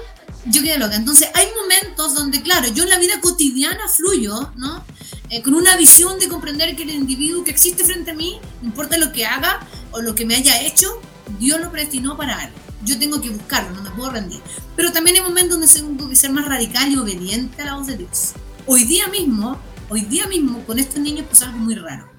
Yo 0.47 0.63
quedé 0.63 0.79
loca. 0.79 0.97
Entonces, 0.97 1.29
hay 1.35 1.47
momentos 1.61 2.15
donde, 2.15 2.43
claro, 2.43 2.69
yo 2.69 2.85
en 2.85 2.91
la 2.91 2.99
vida 2.99 3.21
cotidiana 3.21 3.89
fluyo, 3.89 4.53
¿no? 4.57 4.85
Eh, 5.33 5.41
con 5.41 5.55
una 5.55 5.75
visión 5.77 6.19
de 6.19 6.29
comprender 6.29 6.77
que 6.77 6.83
el 6.83 6.91
individuo 6.91 7.43
que 7.43 7.51
existe 7.51 7.85
frente 7.85 8.11
a 8.11 8.15
mí, 8.15 8.39
no 8.61 8.69
importa 8.69 8.99
lo 8.99 9.13
que 9.13 9.25
haga 9.25 9.67
o 9.91 10.03
lo 10.03 10.15
que 10.15 10.27
me 10.27 10.35
haya 10.35 10.61
hecho, 10.61 11.01
Dios 11.39 11.59
lo 11.59 11.73
predestinó 11.73 12.19
para 12.19 12.39
algo. 12.39 12.57
Yo 12.85 12.99
tengo 12.99 13.19
que 13.19 13.31
buscarlo, 13.31 13.71
no 13.71 13.83
me 13.83 13.91
puedo 13.93 14.11
rendir. 14.11 14.43
Pero 14.77 14.93
también 14.93 15.17
hay 15.17 15.23
momentos 15.23 15.59
donde 15.59 15.73
tengo 15.73 16.11
que 16.11 16.17
ser 16.17 16.33
más 16.33 16.45
radical 16.45 16.93
y 16.93 16.99
obediente 16.99 17.63
a 17.63 17.65
la 17.65 17.77
voz 17.77 17.87
de 17.87 17.97
Dios. 17.97 18.33
Hoy 18.67 18.85
día 18.85 19.09
mismo, 19.09 19.59
hoy 19.89 20.03
día 20.03 20.27
mismo, 20.27 20.67
con 20.67 20.79
estos 20.79 21.01
niños 21.01 21.27
pasó 21.27 21.47
algo 21.47 21.57
muy 21.61 21.77
raro. 21.77 22.13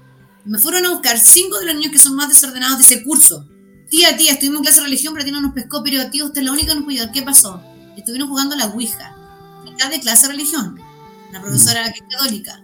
Me 0.44 0.58
fueron 0.58 0.84
a 0.84 0.90
buscar 0.90 1.16
cinco 1.16 1.60
de 1.60 1.66
los 1.66 1.76
niños 1.76 1.92
que 1.92 2.00
son 2.00 2.16
más 2.16 2.28
desordenados 2.28 2.78
de 2.78 2.82
ese 2.82 3.04
curso. 3.04 3.48
Tía, 3.88 4.16
tía, 4.16 4.32
estuvimos 4.32 4.58
en 4.58 4.64
clase 4.64 4.80
de 4.80 4.86
religión, 4.86 5.14
pero 5.14 5.22
a 5.22 5.26
ti 5.26 5.30
no 5.30 5.40
nos 5.40 5.52
pescó, 5.52 5.84
pero 5.84 6.02
usted 6.02 6.38
es 6.38 6.42
la 6.42 6.50
única 6.50 6.72
que 6.72 6.80
nos 6.80 6.84
puede. 6.84 7.12
¿Qué 7.12 7.22
pasó? 7.22 7.62
Estuvieron 7.96 8.28
jugando 8.28 8.56
a 8.56 8.58
la 8.58 8.66
Ouija, 8.66 9.14
mitad 9.62 9.88
de 9.88 10.00
clase 10.00 10.26
de 10.26 10.32
religión. 10.32 10.80
La 11.30 11.40
profesora 11.40 11.92
que 11.92 12.00
es 12.00 12.16
católica. 12.16 12.63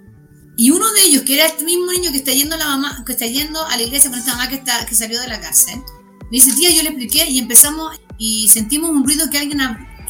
Y 0.61 0.71
uno 0.73 0.93
de 0.93 1.05
ellos, 1.05 1.23
que 1.23 1.37
era 1.37 1.47
este 1.47 1.65
mismo 1.65 1.91
niño 1.91 2.13
que 2.13 2.19
está 2.19 2.33
yendo 2.33 2.55
a 2.55 2.59
la 2.59 2.67
mamá, 2.67 3.03
que 3.07 3.13
está 3.13 3.25
yendo 3.25 3.65
a 3.65 3.79
la 3.79 3.83
iglesia 3.83 4.11
con 4.11 4.19
esta 4.19 4.33
mamá 4.33 4.47
que, 4.47 4.57
está, 4.57 4.85
que 4.85 4.95
salió 4.95 5.19
de 5.19 5.27
la 5.27 5.41
cárcel, 5.41 5.83
me 6.25 6.33
dice, 6.33 6.53
tía, 6.53 6.69
yo 6.69 6.83
le 6.83 6.91
expliqué 6.91 7.25
y 7.31 7.39
empezamos 7.39 7.99
y 8.19 8.47
sentimos 8.51 8.91
un 8.91 9.03
ruido 9.03 9.31
que 9.31 9.39
alguien, 9.39 9.59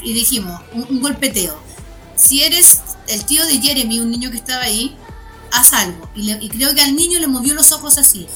y 0.02 0.12
dijimos, 0.12 0.60
un, 0.72 1.00
golpeteo. 1.00 1.56
Si 2.16 2.42
eres 2.42 2.80
el 3.06 3.24
tío 3.26 3.46
de 3.46 3.60
Jeremy, 3.60 4.00
un 4.00 4.10
niño 4.10 4.32
que 4.32 4.38
estaba 4.38 4.64
ahí, 4.64 4.96
haz 5.52 5.72
algo. 5.72 6.10
Y, 6.16 6.32
y 6.32 6.48
creo 6.48 6.74
que 6.74 6.80
al 6.80 6.96
niño 6.96 7.20
le 7.20 7.28
movió 7.28 7.54
los 7.54 7.70
ojos 7.70 7.96
así. 7.96 8.26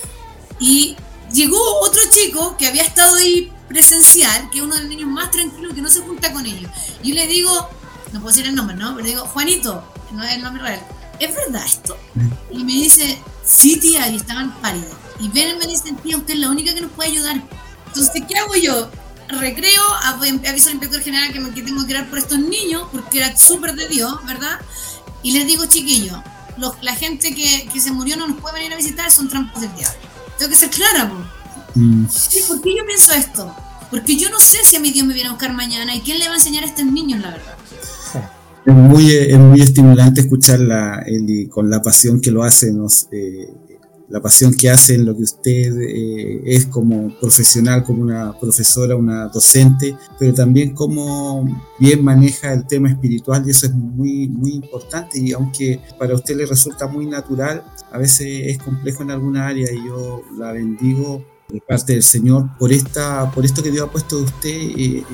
Y 0.61 0.95
llegó 1.33 1.59
otro 1.81 2.01
chico 2.11 2.57
que 2.57 2.69
había 2.69 2.83
estado 2.83 3.17
ahí 3.17 3.53
presencial, 3.67 4.51
que 4.51 4.59
es 4.59 4.65
uno 4.65 4.77
de 4.77 4.83
los 4.83 4.89
niños 4.89 5.09
más 5.09 5.33
tranquilos 5.33 5.75
que 5.75 5.83
no 5.83 5.91
se 5.91 5.99
junta 6.03 6.33
con 6.33 6.47
ellos. 6.47 6.71
Y 7.03 7.09
yo 7.09 7.15
le 7.17 7.27
digo, 7.27 7.69
no 8.13 8.21
puedo 8.21 8.29
decir 8.29 8.47
el 8.47 8.55
nombre, 8.55 8.77
¿no? 8.77 8.95
Pero 8.95 9.05
le 9.05 9.11
digo, 9.11 9.27
Juanito, 9.27 9.83
no 10.13 10.23
es 10.23 10.35
el 10.35 10.43
nombre 10.43 10.63
real. 10.63 10.87
¿Es 11.19 11.35
verdad 11.35 11.63
esto? 11.65 11.97
Y 12.51 12.65
me 12.65 12.73
dice, 12.73 13.19
sí, 13.45 13.77
tía, 13.79 14.09
y 14.09 14.17
estaban 14.17 14.55
pálidos. 14.61 14.95
Y 15.21 15.29
ven 15.29 15.59
me 15.59 15.67
dice, 15.67 15.93
tía, 16.03 16.17
usted 16.17 16.35
es 16.35 16.41
la 16.41 16.51
única 16.51 16.75
que 16.75 16.81
nos 16.81 16.91
puede 16.93 17.11
ayudar. 17.11 17.43
Entonces, 17.87 18.23
¿qué 18.29 18.37
hago 18.37 18.55
yo? 18.57 18.91
Recreo, 19.29 19.83
aviso 20.03 20.69
al 20.69 20.75
inspector 20.75 21.01
general 21.01 21.33
que, 21.33 21.41
me, 21.41 21.55
que 21.55 21.63
tengo 21.63 21.87
que 21.87 21.93
ir 21.93 22.11
por 22.11 22.19
estos 22.19 22.39
niños, 22.39 22.89
porque 22.93 23.19
era 23.19 23.37
súper 23.37 23.75
de 23.75 23.89
Dios, 23.89 24.15
¿verdad? 24.27 24.61
Y 25.23 25.33
les 25.33 25.47
digo, 25.47 25.67
chiquillos, 25.67 26.19
la 26.83 26.95
gente 26.95 27.35
que, 27.35 27.69
que, 27.73 27.81
se 27.81 27.91
murió 27.91 28.17
no 28.17 28.29
nos 28.29 28.41
puede 28.41 28.57
venir 28.57 28.73
a 28.73 28.77
visitar, 28.77 29.11
son 29.11 29.29
trampas 29.29 29.61
del 29.63 29.75
diablo. 29.75 29.99
Tengo 30.39 30.51
que 30.51 30.57
ser 30.57 30.71
clara, 30.71 31.11
mm. 31.75 32.07
¿Por 32.49 32.61
qué 32.61 32.77
yo 32.77 32.85
pienso 32.85 33.13
esto? 33.13 33.55
Porque 33.91 34.17
yo 34.17 34.29
no 34.31 34.41
sé 34.41 34.65
si 34.65 34.77
a 34.77 34.81
mi 34.81 34.91
Dios 34.91 35.07
me 35.07 35.15
viene 35.15 35.29
a 35.29 35.33
buscar 35.33 35.53
mañana 35.53 35.95
y 35.95 36.01
quién 36.01 36.19
le 36.19 36.27
va 36.27 36.33
a 36.33 36.37
enseñar 36.37 36.65
a 36.65 36.67
estos 36.67 36.85
niños, 36.85 37.21
la 37.21 37.31
verdad 37.31 37.57
es 38.67 38.75
muy, 38.75 39.11
es 39.11 39.39
muy 39.39 39.61
estimulante 39.61 40.23
escucharla 40.23 41.05
y 41.07 41.47
con 41.49 41.69
la 41.69 41.83
pasión 41.83 42.21
que 42.21 42.31
lo 42.31 42.43
hace, 42.43 42.73
eh, 43.13 43.49
la 44.09 44.21
pasión 44.23 44.55
que 44.55 44.71
hace 44.71 44.95
en 44.95 45.05
lo 45.05 45.15
que 45.15 45.23
usted 45.23 45.81
eh, 45.81 46.43
es 46.47 46.67
como 46.67 47.15
profesional, 47.19 47.85
como 47.85 48.03
una 48.03 48.39
profesora, 48.39 48.97
una 48.97 49.29
docente, 49.29 49.97
pero 50.19 50.33
también 50.33 50.75
como 50.75 51.45
bien 51.79 52.03
maneja 52.03 52.55
el 52.55 52.67
tema 52.67 52.89
espiritual 52.89 53.45
y 53.47 53.51
eso 53.51 53.67
es 53.67 53.75
muy, 53.75 54.29
muy 54.29 54.53
importante 54.53 55.19
y 55.19 55.33
aunque 55.33 55.81
para 55.99 56.15
usted 56.15 56.37
le 56.37 56.47
resulta 56.47 56.87
muy 56.87 57.07
natural, 57.07 57.63
a 57.93 57.99
veces 57.99 58.27
es 58.47 58.59
complejo 58.59 59.03
en 59.03 59.11
alguna 59.11 59.47
área 59.47 59.71
y 59.71 59.87
yo 59.87 60.23
la 60.39 60.53
bendigo 60.53 61.23
de 61.51 61.61
parte 61.61 61.93
del 61.93 62.03
Señor 62.03 62.49
por 62.59 62.73
esta 62.73 63.31
por 63.31 63.45
esto 63.45 63.63
que 63.63 63.71
Dios 63.71 63.87
ha 63.87 63.93
puesto 63.93 64.17
de 64.17 64.25
usted 64.25 64.49
y, 64.49 65.05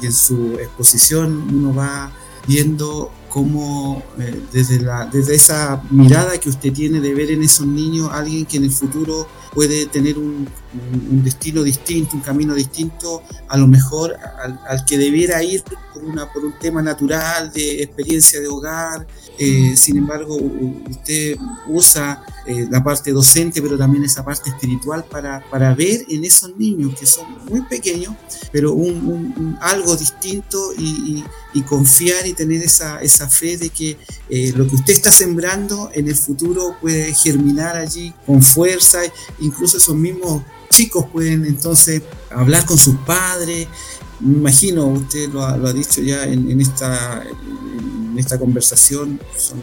y 0.00 0.06
en 0.06 0.12
su 0.12 0.54
exposición 0.60 1.48
uno 1.52 1.74
va 1.74 2.12
viendo 2.46 3.10
cómo 3.32 4.02
eh, 4.18 4.42
desde, 4.52 4.78
la, 4.78 5.06
desde 5.06 5.34
esa 5.34 5.82
mirada 5.90 6.38
que 6.38 6.50
usted 6.50 6.70
tiene 6.70 7.00
de 7.00 7.14
ver 7.14 7.30
en 7.30 7.42
esos 7.42 7.66
niños 7.66 8.10
alguien 8.12 8.44
que 8.44 8.58
en 8.58 8.64
el 8.64 8.70
futuro 8.70 9.26
puede 9.54 9.86
tener 9.86 10.18
un, 10.18 10.48
destino 11.22 11.62
distinto, 11.62 12.16
un 12.16 12.22
camino 12.22 12.54
distinto, 12.54 13.22
a 13.48 13.56
lo 13.58 13.66
mejor 13.66 14.16
al, 14.66 14.84
que 14.86 14.96
debiera 14.96 15.42
ir 15.42 15.62
por, 15.92 16.02
una, 16.02 16.32
por 16.32 16.44
un 16.44 16.58
tema 16.58 16.80
natural 16.80 17.52
de 17.52 17.82
experiencia 17.82 18.40
de 18.40 18.48
hogar. 18.48 19.06
Eh, 19.38 19.74
sin 19.76 19.98
embargo, 19.98 20.36
usted 20.90 21.36
usa 21.68 22.24
eh, 22.46 22.66
la 22.70 22.82
parte 22.82 23.12
docente, 23.12 23.60
pero 23.60 23.76
también 23.76 24.04
esa 24.04 24.24
parte 24.24 24.50
espiritual 24.50 25.04
para, 25.04 25.44
para 25.50 25.74
ver 25.74 26.04
en 26.08 26.24
esos 26.24 26.56
niños 26.56 26.98
que 26.98 27.06
son 27.06 27.26
muy 27.48 27.60
pequeños, 27.62 28.14
pero 28.50 28.72
un, 28.72 29.56
algo 29.60 29.94
distinto 29.96 30.72
y, 30.78 31.22
confiar 31.68 32.26
y 32.26 32.32
tener 32.32 32.62
esa, 32.62 33.00
esa 33.00 33.21
fe 33.28 33.56
de 33.56 33.70
que 33.70 33.96
eh, 34.28 34.52
lo 34.56 34.66
que 34.68 34.76
usted 34.76 34.92
está 34.92 35.10
sembrando 35.10 35.90
en 35.94 36.08
el 36.08 36.16
futuro 36.16 36.76
puede 36.80 37.14
germinar 37.14 37.76
allí 37.76 38.12
con 38.26 38.42
fuerza 38.42 39.00
incluso 39.40 39.76
esos 39.78 39.94
mismos 39.94 40.42
chicos 40.72 41.06
pueden 41.12 41.44
entonces 41.44 42.02
hablar 42.30 42.64
con 42.64 42.78
sus 42.78 42.96
padres. 43.06 43.68
Me 44.20 44.38
imagino, 44.38 44.86
usted 44.86 45.28
lo 45.28 45.44
ha, 45.44 45.72
dicho 45.72 46.00
ya 46.00 46.24
en, 46.24 46.60
esta, 46.60 47.22
en 47.22 48.18
esta 48.18 48.38
conversación, 48.38 49.20
son 49.36 49.60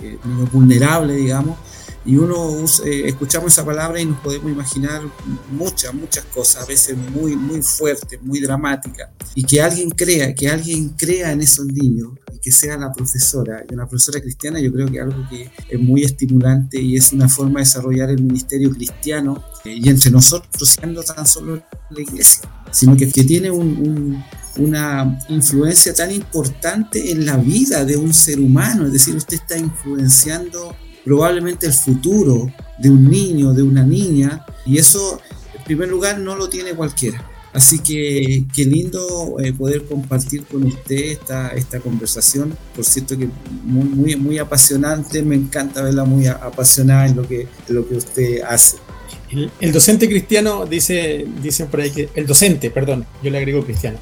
eh, 0.00 0.16
vulnerables, 0.52 1.16
digamos, 1.16 1.58
y 2.04 2.16
uno 2.16 2.64
eh, 2.84 3.02
escuchamos 3.06 3.52
esa 3.52 3.64
palabra 3.64 4.00
y 4.00 4.06
nos 4.06 4.20
podemos 4.20 4.50
imaginar 4.50 5.02
muchas, 5.50 5.92
muchas 5.92 6.24
cosas, 6.26 6.62
a 6.62 6.66
veces 6.66 6.96
muy, 6.96 7.34
muy 7.34 7.62
fuertes, 7.62 8.22
muy 8.22 8.40
dramáticas, 8.40 9.10
y 9.34 9.42
que 9.42 9.60
alguien 9.60 9.90
crea, 9.90 10.32
que 10.32 10.48
alguien 10.48 10.90
crea 10.90 11.32
en 11.32 11.42
esos 11.42 11.66
niños 11.66 12.12
que 12.46 12.52
sea 12.52 12.76
la 12.78 12.92
profesora, 12.92 13.64
y 13.68 13.74
una 13.74 13.88
profesora 13.88 14.20
cristiana 14.20 14.60
yo 14.60 14.72
creo 14.72 14.86
que 14.86 15.00
algo 15.00 15.28
que 15.28 15.50
es 15.68 15.80
muy 15.80 16.04
estimulante 16.04 16.80
y 16.80 16.94
es 16.94 17.12
una 17.12 17.28
forma 17.28 17.58
de 17.58 17.64
desarrollar 17.64 18.08
el 18.10 18.22
ministerio 18.22 18.70
cristiano 18.70 19.42
eh, 19.64 19.80
y 19.82 19.88
entre 19.88 20.12
nosotros, 20.12 20.76
no 20.86 21.02
tan 21.02 21.26
solo 21.26 21.60
la 21.90 22.00
iglesia, 22.00 22.48
sino 22.70 22.96
que, 22.96 23.10
que 23.10 23.24
tiene 23.24 23.50
una 23.50 25.18
influencia 25.28 25.92
tan 25.92 26.12
importante 26.12 27.10
en 27.10 27.26
la 27.26 27.36
vida 27.36 27.84
de 27.84 27.96
un 27.96 28.14
ser 28.14 28.38
humano, 28.38 28.86
es 28.86 28.92
decir, 28.92 29.16
usted 29.16 29.38
está 29.38 29.58
influenciando 29.58 30.76
probablemente 31.04 31.66
el 31.66 31.72
futuro 31.72 32.48
de 32.78 32.90
un 32.90 33.10
niño, 33.10 33.54
de 33.54 33.64
una 33.64 33.82
niña, 33.82 34.46
y 34.64 34.78
eso 34.78 35.20
en 35.52 35.64
primer 35.64 35.88
lugar 35.88 36.20
no 36.20 36.36
lo 36.36 36.48
tiene 36.48 36.74
cualquiera. 36.74 37.28
Así 37.56 37.78
que 37.78 38.44
qué 38.54 38.66
lindo 38.66 39.40
eh, 39.40 39.50
poder 39.50 39.86
compartir 39.86 40.44
con 40.44 40.64
usted 40.64 41.12
esta, 41.12 41.48
esta 41.48 41.80
conversación. 41.80 42.54
Por 42.74 42.84
cierto 42.84 43.16
que 43.16 43.30
muy, 43.64 43.84
muy, 43.84 44.16
muy 44.16 44.38
apasionante, 44.38 45.22
me 45.22 45.36
encanta 45.36 45.80
verla 45.80 46.04
muy 46.04 46.26
apasionada 46.26 47.06
en 47.06 47.16
lo 47.16 47.26
que, 47.26 47.48
lo 47.68 47.88
que 47.88 47.94
usted 47.94 48.42
hace. 48.42 48.76
El, 49.58 49.72
docente 49.72 50.06
cristiano 50.06 50.66
dice, 50.66 51.26
dicen 51.42 51.68
por 51.68 51.80
ahí 51.80 51.90
que 51.90 52.10
el 52.14 52.26
docente, 52.26 52.70
perdón, 52.70 53.06
yo 53.22 53.30
le 53.30 53.38
agrego 53.38 53.64
cristiano, 53.64 53.98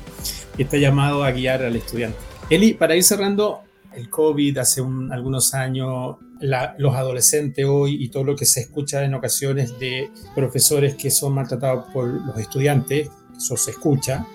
que 0.57 0.65
está 0.65 0.77
llamado 0.77 1.23
a 1.23 1.31
guiar 1.31 1.63
al 1.63 1.77
estudiante. 1.77 2.19
Eli, 2.51 2.75
para 2.75 2.97
ir 2.97 3.05
cerrando, 3.05 3.61
el 3.95 4.11
COVID 4.11 4.59
hace 4.59 4.83
algunos 5.13 5.55
años, 5.55 6.17
los 6.41 6.95
adolescentes 6.97 7.65
hoy 7.67 8.03
y 8.03 8.09
todo 8.09 8.25
lo 8.25 8.35
que 8.35 8.47
se 8.47 8.63
escucha 8.63 9.05
en 9.05 9.15
ocasiones 9.15 9.79
de 9.79 10.11
profesores 10.35 10.97
que 10.97 11.13
son 11.13 11.35
maltratados 11.35 11.85
por 11.93 12.09
los 12.09 12.37
estudiantes, 12.37 13.11
eso 13.37 13.57
se 13.57 13.73
escucha, 13.73 14.27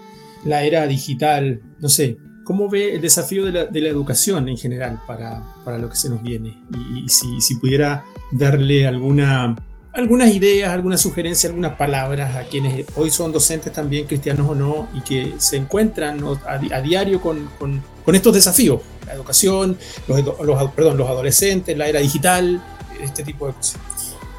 la 0.45 0.63
era 0.63 0.87
digital, 0.87 1.61
no 1.79 1.89
sé, 1.89 2.17
¿cómo 2.43 2.69
ve 2.69 2.95
el 2.95 3.01
desafío 3.01 3.45
de 3.45 3.51
la, 3.51 3.89
educación 3.89 4.49
en 4.49 4.57
general 4.57 5.01
para, 5.05 5.43
para, 5.63 5.77
lo 5.77 5.89
que 5.89 5.95
se 5.95 6.09
nos 6.09 6.21
viene? 6.21 6.61
Y, 6.95 7.07
si, 7.09 7.41
si, 7.41 7.55
pudiera 7.55 8.05
darle 8.31 8.87
alguna, 8.87 9.55
algunas 9.93 10.33
ideas, 10.33 10.71
algunas 10.71 11.01
sugerencias, 11.01 11.49
algunas 11.49 11.75
palabras 11.75 12.35
a 12.35 12.43
quienes 12.43 12.85
hoy 12.95 13.11
son 13.11 13.31
docentes 13.31 13.73
también, 13.73 14.07
cristianos 14.07 14.49
o 14.49 14.55
no, 14.55 14.87
y 14.93 15.01
que 15.01 15.33
se 15.37 15.57
encuentran 15.57 16.23
a, 16.45 16.81
diario 16.81 17.21
con, 17.21 17.49
con, 17.59 17.81
con 18.05 18.15
estos 18.15 18.33
desafíos 18.33 18.81
la 19.09 19.15
educación, 19.15 19.77
los, 20.07 20.71
perdón, 20.71 20.97
los 20.97 21.09
adolescentes, 21.09 21.75
la 21.77 21.87
era 21.87 21.99
digital, 21.99 22.61
este 23.01 23.23
tipo 23.23 23.47
de 23.47 23.53
cosas? 23.53 23.79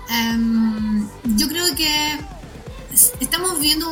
Em, 0.08 1.08
yo 1.36 1.48
creo 1.48 1.74
que 1.74 2.18
estamos 3.20 3.60
viendo, 3.60 3.86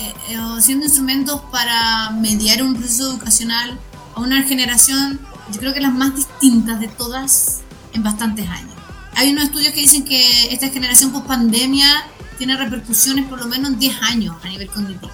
eh, 0.00 0.14
eh, 0.30 0.38
siendo 0.60 0.86
instrumentos 0.86 1.40
para 1.50 2.10
mediar 2.10 2.62
un 2.62 2.74
proceso 2.74 3.10
educacional 3.10 3.78
a 4.14 4.20
una 4.20 4.42
generación, 4.42 5.20
yo 5.52 5.60
creo 5.60 5.74
que 5.74 5.80
las 5.80 5.92
más 5.92 6.14
distintas 6.14 6.80
de 6.80 6.88
todas 6.88 7.60
en 7.92 8.02
bastantes 8.02 8.48
años. 8.48 8.74
Hay 9.14 9.30
unos 9.30 9.44
estudios 9.44 9.72
que 9.72 9.80
dicen 9.80 10.04
que 10.04 10.52
esta 10.52 10.68
generación 10.68 11.10
post 11.10 11.26
pandemia 11.26 12.06
tiene 12.36 12.56
repercusiones 12.56 13.26
por 13.26 13.38
lo 13.38 13.46
menos 13.46 13.70
en 13.70 13.78
10 13.78 14.02
años 14.02 14.36
a 14.44 14.48
nivel 14.48 14.68
cognitivo. 14.68 15.10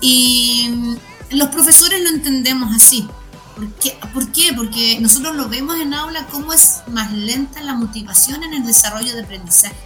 Y 0.00 0.96
los 1.30 1.48
profesores 1.48 2.02
lo 2.02 2.08
entendemos 2.08 2.74
así. 2.74 3.06
¿Por 3.54 3.70
qué? 3.74 3.96
¿Por 4.12 4.32
qué? 4.32 4.52
Porque 4.54 4.98
nosotros 5.00 5.36
lo 5.36 5.48
vemos 5.48 5.78
en 5.78 5.94
aula 5.94 6.26
cómo 6.26 6.52
es 6.52 6.82
más 6.88 7.12
lenta 7.12 7.62
la 7.62 7.74
motivación 7.74 8.42
en 8.42 8.54
el 8.54 8.66
desarrollo 8.66 9.14
de 9.14 9.22
aprendizaje, 9.22 9.76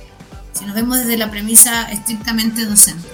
si 0.53 0.65
nos 0.65 0.75
vemos 0.75 0.99
desde 0.99 1.19
la 1.19 1.31
premisa 1.31 1.91
estrictamente 1.91 2.65
docente. 2.65 3.09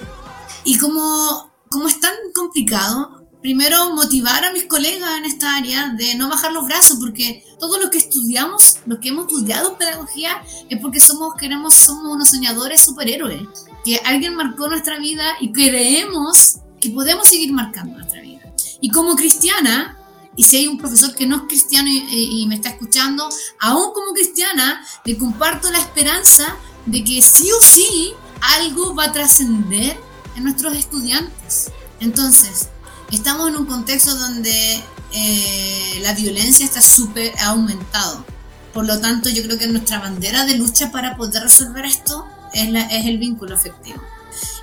Y 0.65 0.77
como, 0.77 1.51
como 1.69 1.87
es 1.87 1.99
tan 1.99 2.13
complicado, 2.33 3.25
primero 3.45 3.93
motivar 3.93 4.43
a 4.43 4.51
mis 4.51 4.63
colegas 4.63 5.19
en 5.19 5.25
esta 5.25 5.55
área 5.55 5.89
de 5.89 6.15
no 6.15 6.27
bajar 6.27 6.51
los 6.51 6.65
brazos, 6.65 6.97
porque 6.99 7.45
todo 7.59 7.79
lo 7.79 7.91
que 7.91 7.99
estudiamos, 7.99 8.79
lo 8.87 8.99
que 8.99 9.09
hemos 9.09 9.27
estudiado 9.27 9.77
pedagogía, 9.77 10.43
es 10.67 10.79
porque 10.81 10.99
somos, 10.99 11.35
queremos, 11.35 11.75
somos 11.75 12.11
unos 12.11 12.29
soñadores 12.29 12.81
superhéroes, 12.81 13.43
que 13.85 14.01
alguien 14.03 14.35
marcó 14.35 14.67
nuestra 14.67 14.97
vida 14.97 15.23
y 15.39 15.51
creemos 15.51 16.57
que 16.81 16.89
podemos 16.89 17.27
seguir 17.27 17.53
marcando 17.53 17.97
nuestra 17.97 18.19
vida. 18.21 18.41
Y 18.81 18.89
como 18.89 19.15
cristiana, 19.15 19.95
y 20.35 20.43
si 20.43 20.57
hay 20.57 20.67
un 20.67 20.79
profesor 20.79 21.13
que 21.13 21.27
no 21.27 21.35
es 21.35 21.41
cristiano 21.43 21.87
y, 21.87 22.45
me 22.47 22.55
está 22.55 22.69
escuchando, 22.69 23.29
aún 23.59 23.93
como 23.93 24.13
cristiana, 24.13 24.83
le 25.05 25.19
comparto 25.19 25.69
la 25.69 25.77
esperanza 25.77 26.57
de 26.87 27.03
que 27.03 27.21
sí 27.21 27.51
o 27.51 27.61
sí 27.61 28.13
algo 28.57 28.95
va 28.95 29.05
a 29.05 29.11
trascender 29.11 29.97
en 30.35 30.43
nuestros 30.43 30.75
estudiantes. 30.75 31.71
Entonces, 31.99 32.69
estamos 33.11 33.49
en 33.49 33.57
un 33.57 33.65
contexto 33.65 34.15
donde 34.15 34.81
eh, 35.13 35.99
la 36.01 36.13
violencia 36.13 36.65
está 36.65 36.81
súper 36.81 37.33
aumentado. 37.41 38.25
Por 38.73 38.85
lo 38.85 38.99
tanto, 38.99 39.29
yo 39.29 39.43
creo 39.43 39.57
que 39.57 39.67
nuestra 39.67 39.99
bandera 39.99 40.45
de 40.45 40.57
lucha 40.57 40.91
para 40.91 41.15
poder 41.15 41.43
resolver 41.43 41.85
esto 41.85 42.25
es, 42.53 42.67
es 42.91 43.05
el 43.05 43.17
vínculo 43.17 43.55
efectivo. 43.55 44.01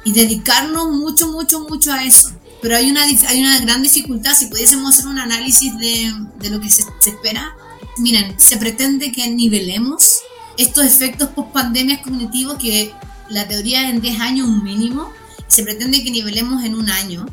Y 0.04 0.12
dedicarnos 0.12 0.90
mucho, 0.90 1.28
mucho, 1.28 1.60
mucho 1.60 1.92
a 1.92 2.04
eso 2.04 2.32
pero 2.62 2.76
hay 2.76 2.88
una, 2.90 3.02
hay 3.02 3.40
una 3.40 3.58
gran 3.58 3.82
dificultad. 3.82 4.34
Si 4.34 4.46
pudiésemos 4.46 4.94
hacer 4.94 5.08
un 5.08 5.18
análisis 5.18 5.76
de, 5.78 6.14
de 6.38 6.48
lo 6.48 6.60
que 6.60 6.70
se, 6.70 6.84
espera, 7.04 7.56
miren, 7.98 8.38
se 8.38 8.56
pretende 8.56 9.10
que 9.10 9.28
nivelemos 9.28 10.20
estos 10.56 10.86
efectos 10.86 11.30
post 11.30 11.52
pandemias 11.52 12.02
cognitivos 12.02 12.56
que 12.58 12.94
la 13.28 13.48
teoría 13.48 13.90
en 13.90 14.00
10 14.00 14.20
años 14.20 14.48
un 14.48 14.62
mínimo, 14.62 15.10
se 15.52 15.62
pretende 15.62 16.02
que 16.02 16.10
nivelemos 16.10 16.64
en 16.64 16.74
un 16.74 16.90
año, 16.90 17.26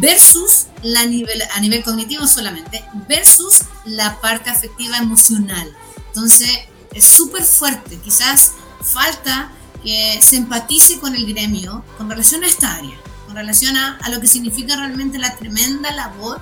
versus 0.00 0.66
la 0.82 1.04
nivel, 1.06 1.42
a 1.52 1.60
nivel 1.60 1.82
cognitivo 1.82 2.26
solamente, 2.26 2.84
versus 3.08 3.62
la 3.84 4.20
parte 4.20 4.50
afectiva 4.50 4.98
emocional. 4.98 5.70
Entonces, 6.08 6.50
es 6.94 7.04
súper 7.04 7.42
fuerte. 7.42 7.98
Quizás 7.98 8.52
falta 8.82 9.52
que 9.82 10.20
se 10.22 10.36
empatice 10.36 10.98
con 10.98 11.14
el 11.14 11.26
gremio 11.26 11.84
con 11.96 12.08
relación 12.08 12.44
a 12.44 12.46
esta 12.46 12.76
área 12.76 12.98
en 13.30 13.36
relación 13.36 13.76
a, 13.76 13.98
lo 14.10 14.20
que 14.20 14.26
significa 14.26 14.76
realmente 14.76 15.18
la 15.18 15.36
tremenda 15.36 15.92
labor 15.92 16.40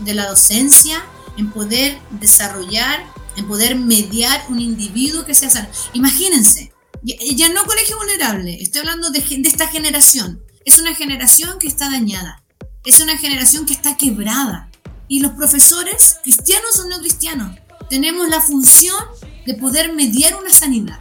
de 0.00 0.14
la 0.14 0.28
docencia 0.28 1.04
en 1.36 1.50
poder 1.50 1.98
desarrollar, 2.10 3.04
en 3.36 3.46
poder 3.46 3.76
mediar 3.76 4.42
un 4.48 4.60
individuo 4.60 5.24
que 5.24 5.34
sea 5.34 5.50
sano. 5.50 5.68
Imagínense, 5.92 6.72
ya, 7.02 7.48
no 7.48 7.64
colegio 7.64 7.96
vulnerable, 7.96 8.62
estoy 8.62 8.80
hablando 8.80 9.10
de, 9.10 9.20
de 9.20 9.48
esta 9.48 9.68
generación. 9.68 10.42
Es 10.64 10.78
una 10.78 10.94
generación 10.94 11.58
que 11.58 11.66
está 11.66 11.90
dañada, 11.90 12.42
es 12.84 13.00
una 13.00 13.16
generación 13.16 13.66
que 13.66 13.72
está 13.72 13.96
quebrada. 13.96 14.70
Y 15.08 15.20
los 15.20 15.32
profesores, 15.32 16.18
cristianos 16.22 16.78
o 16.80 16.88
no 16.88 16.98
cristianos, 17.00 17.58
tenemos 17.90 18.28
la 18.28 18.40
función 18.40 18.96
de 19.44 19.54
poder 19.54 19.92
mediar 19.92 20.36
una 20.36 20.50
sanidad. 20.50 21.00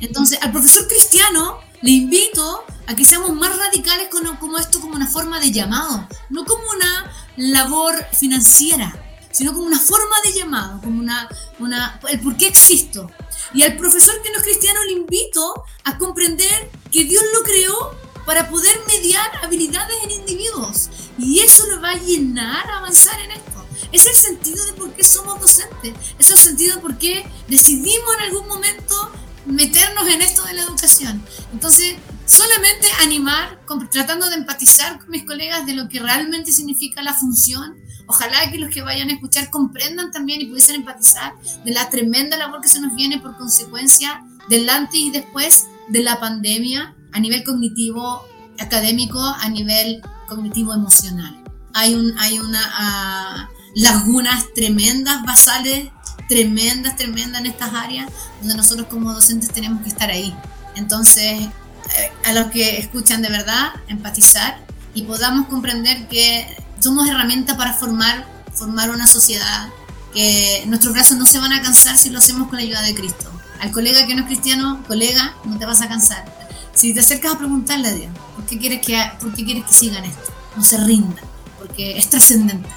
Entonces, 0.00 0.38
al 0.42 0.52
profesor 0.52 0.86
cristiano 0.86 1.58
le 1.82 1.90
invito 1.90 2.64
a 2.86 2.94
que 2.94 3.04
seamos 3.04 3.32
más 3.32 3.56
radicales 3.56 4.08
con, 4.08 4.36
como 4.36 4.58
esto 4.58 4.80
como 4.80 4.94
una 4.94 5.06
forma 5.06 5.40
de 5.40 5.50
llamado, 5.50 6.06
no 6.28 6.44
como 6.44 6.62
una 6.76 7.10
labor 7.36 7.94
financiera, 8.12 8.92
sino 9.32 9.52
como 9.52 9.64
una 9.64 9.78
forma 9.78 10.16
de 10.24 10.32
llamado, 10.32 10.80
como 10.82 11.00
una, 11.00 11.28
una 11.58 12.00
el 12.08 12.20
por 12.20 12.36
qué 12.36 12.48
existo. 12.48 13.10
Y 13.54 13.62
al 13.62 13.76
profesor 13.76 14.20
que 14.22 14.30
no 14.30 14.38
es 14.38 14.42
cristiano 14.42 14.84
le 14.84 14.92
invito 14.92 15.64
a 15.84 15.98
comprender 15.98 16.70
que 16.92 17.04
Dios 17.04 17.22
lo 17.32 17.42
creó 17.42 17.99
para 18.26 18.48
poder 18.48 18.80
mediar 18.86 19.30
habilidades 19.42 19.96
en 20.04 20.10
individuos. 20.10 20.90
Y 21.18 21.40
eso 21.40 21.66
lo 21.66 21.80
va 21.80 21.90
a 21.90 21.98
llenar 21.98 22.70
a 22.70 22.78
avanzar 22.78 23.18
en 23.20 23.32
esto. 23.32 23.66
Es 23.92 24.06
el 24.06 24.14
sentido 24.14 24.64
de 24.66 24.72
por 24.74 24.92
qué 24.92 25.04
somos 25.04 25.40
docentes. 25.40 25.94
Es 26.18 26.30
el 26.30 26.38
sentido 26.38 26.76
de 26.76 26.82
por 26.82 26.96
qué 26.98 27.24
decidimos 27.48 28.14
en 28.18 28.24
algún 28.24 28.46
momento 28.46 29.12
meternos 29.46 30.06
en 30.08 30.22
esto 30.22 30.44
de 30.44 30.54
la 30.54 30.62
educación. 30.62 31.22
Entonces, 31.52 31.96
solamente 32.26 32.86
animar, 33.02 33.60
tratando 33.90 34.28
de 34.28 34.36
empatizar 34.36 34.98
con 34.98 35.10
mis 35.10 35.24
colegas 35.24 35.66
de 35.66 35.74
lo 35.74 35.88
que 35.88 36.00
realmente 36.00 36.52
significa 36.52 37.02
la 37.02 37.14
función. 37.14 37.76
Ojalá 38.06 38.50
que 38.50 38.58
los 38.58 38.70
que 38.70 38.82
vayan 38.82 39.08
a 39.10 39.14
escuchar 39.14 39.50
comprendan 39.50 40.10
también 40.10 40.40
y 40.40 40.46
pudiesen 40.46 40.76
empatizar 40.76 41.34
de 41.64 41.70
la 41.72 41.88
tremenda 41.90 42.36
labor 42.36 42.60
que 42.60 42.68
se 42.68 42.80
nos 42.80 42.94
viene 42.94 43.20
por 43.20 43.36
consecuencia 43.36 44.24
del 44.48 44.68
antes 44.68 45.00
y 45.00 45.10
después 45.10 45.66
de 45.88 46.02
la 46.02 46.18
pandemia 46.18 46.94
a 47.12 47.20
nivel 47.20 47.44
cognitivo, 47.44 48.26
académico, 48.58 49.20
a 49.20 49.48
nivel 49.48 50.02
cognitivo 50.28 50.74
emocional. 50.74 51.42
Hay, 51.74 51.94
un, 51.94 52.18
hay 52.18 52.38
una 52.38 53.48
uh, 53.48 53.60
lagunas 53.74 54.44
tremendas, 54.54 55.22
basales, 55.24 55.90
tremendas, 56.28 56.96
tremendas 56.96 57.40
en 57.40 57.46
estas 57.46 57.74
áreas, 57.74 58.10
donde 58.40 58.56
nosotros 58.56 58.88
como 58.88 59.12
docentes 59.12 59.50
tenemos 59.50 59.82
que 59.82 59.88
estar 59.88 60.10
ahí. 60.10 60.34
Entonces, 60.76 61.48
eh, 61.96 62.12
a 62.24 62.32
los 62.32 62.50
que 62.50 62.78
escuchan 62.78 63.22
de 63.22 63.28
verdad, 63.28 63.72
empatizar 63.88 64.64
y 64.94 65.02
podamos 65.02 65.48
comprender 65.48 66.08
que 66.08 66.46
somos 66.78 67.08
herramientas 67.08 67.56
para 67.56 67.74
formar, 67.74 68.26
formar 68.54 68.90
una 68.90 69.06
sociedad, 69.06 69.68
que 70.14 70.64
nuestros 70.66 70.92
brazos 70.92 71.16
no 71.16 71.26
se 71.26 71.38
van 71.38 71.52
a 71.52 71.62
cansar 71.62 71.96
si 71.96 72.10
lo 72.10 72.18
hacemos 72.18 72.48
con 72.48 72.56
la 72.56 72.62
ayuda 72.62 72.82
de 72.82 72.94
Cristo. 72.94 73.30
Al 73.60 73.70
colega 73.72 74.06
que 74.06 74.14
no 74.14 74.22
es 74.22 74.26
cristiano, 74.26 74.82
colega, 74.86 75.34
no 75.44 75.58
te 75.58 75.66
vas 75.66 75.82
a 75.82 75.88
cansar. 75.88 76.24
Si 76.74 76.94
te 76.94 77.00
acercas 77.00 77.34
a 77.34 77.38
preguntarle 77.38 77.88
a 77.88 77.94
Dios, 77.94 78.10
¿por 78.36 78.44
qué 78.46 78.58
quieres 78.58 78.84
que, 78.84 78.98
por 79.20 79.34
qué 79.34 79.44
quieres 79.44 79.64
que 79.64 79.72
sigan 79.72 80.04
esto? 80.04 80.32
No 80.56 80.62
se 80.62 80.78
rindan, 80.78 81.24
porque 81.58 81.98
es 81.98 82.08
trascendente. 82.08 82.68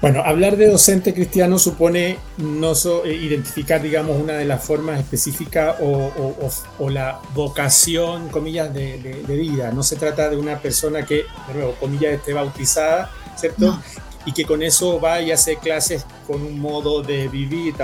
Bueno, 0.00 0.22
hablar 0.24 0.56
de 0.56 0.68
docente 0.68 1.12
cristiano 1.12 1.58
supone 1.58 2.18
no 2.36 2.72
eh, 3.04 3.14
identificar, 3.14 3.82
digamos, 3.82 4.20
una 4.20 4.34
de 4.34 4.44
las 4.44 4.62
formas 4.62 5.00
específicas 5.00 5.76
o, 5.80 6.88
la 6.88 7.20
vocación, 7.34 8.28
comillas, 8.28 8.72
de, 8.72 9.24
vida. 9.26 9.72
No 9.72 9.82
se 9.82 9.96
trata 9.96 10.30
de 10.30 10.36
una 10.36 10.60
persona 10.60 11.04
que, 11.04 11.24
de 11.48 11.54
nuevo, 11.54 11.74
comillas, 11.80 12.12
esté 12.12 12.32
bautizada, 12.32 13.10
¿cierto? 13.36 13.80
Y 14.28 14.32
que 14.32 14.44
con 14.44 14.62
eso 14.62 15.00
va 15.00 15.22
y 15.22 15.30
hace 15.30 15.56
clases 15.56 16.04
con 16.26 16.42
un 16.42 16.60
modo 16.60 17.02
de 17.02 17.28
vivir. 17.28 17.74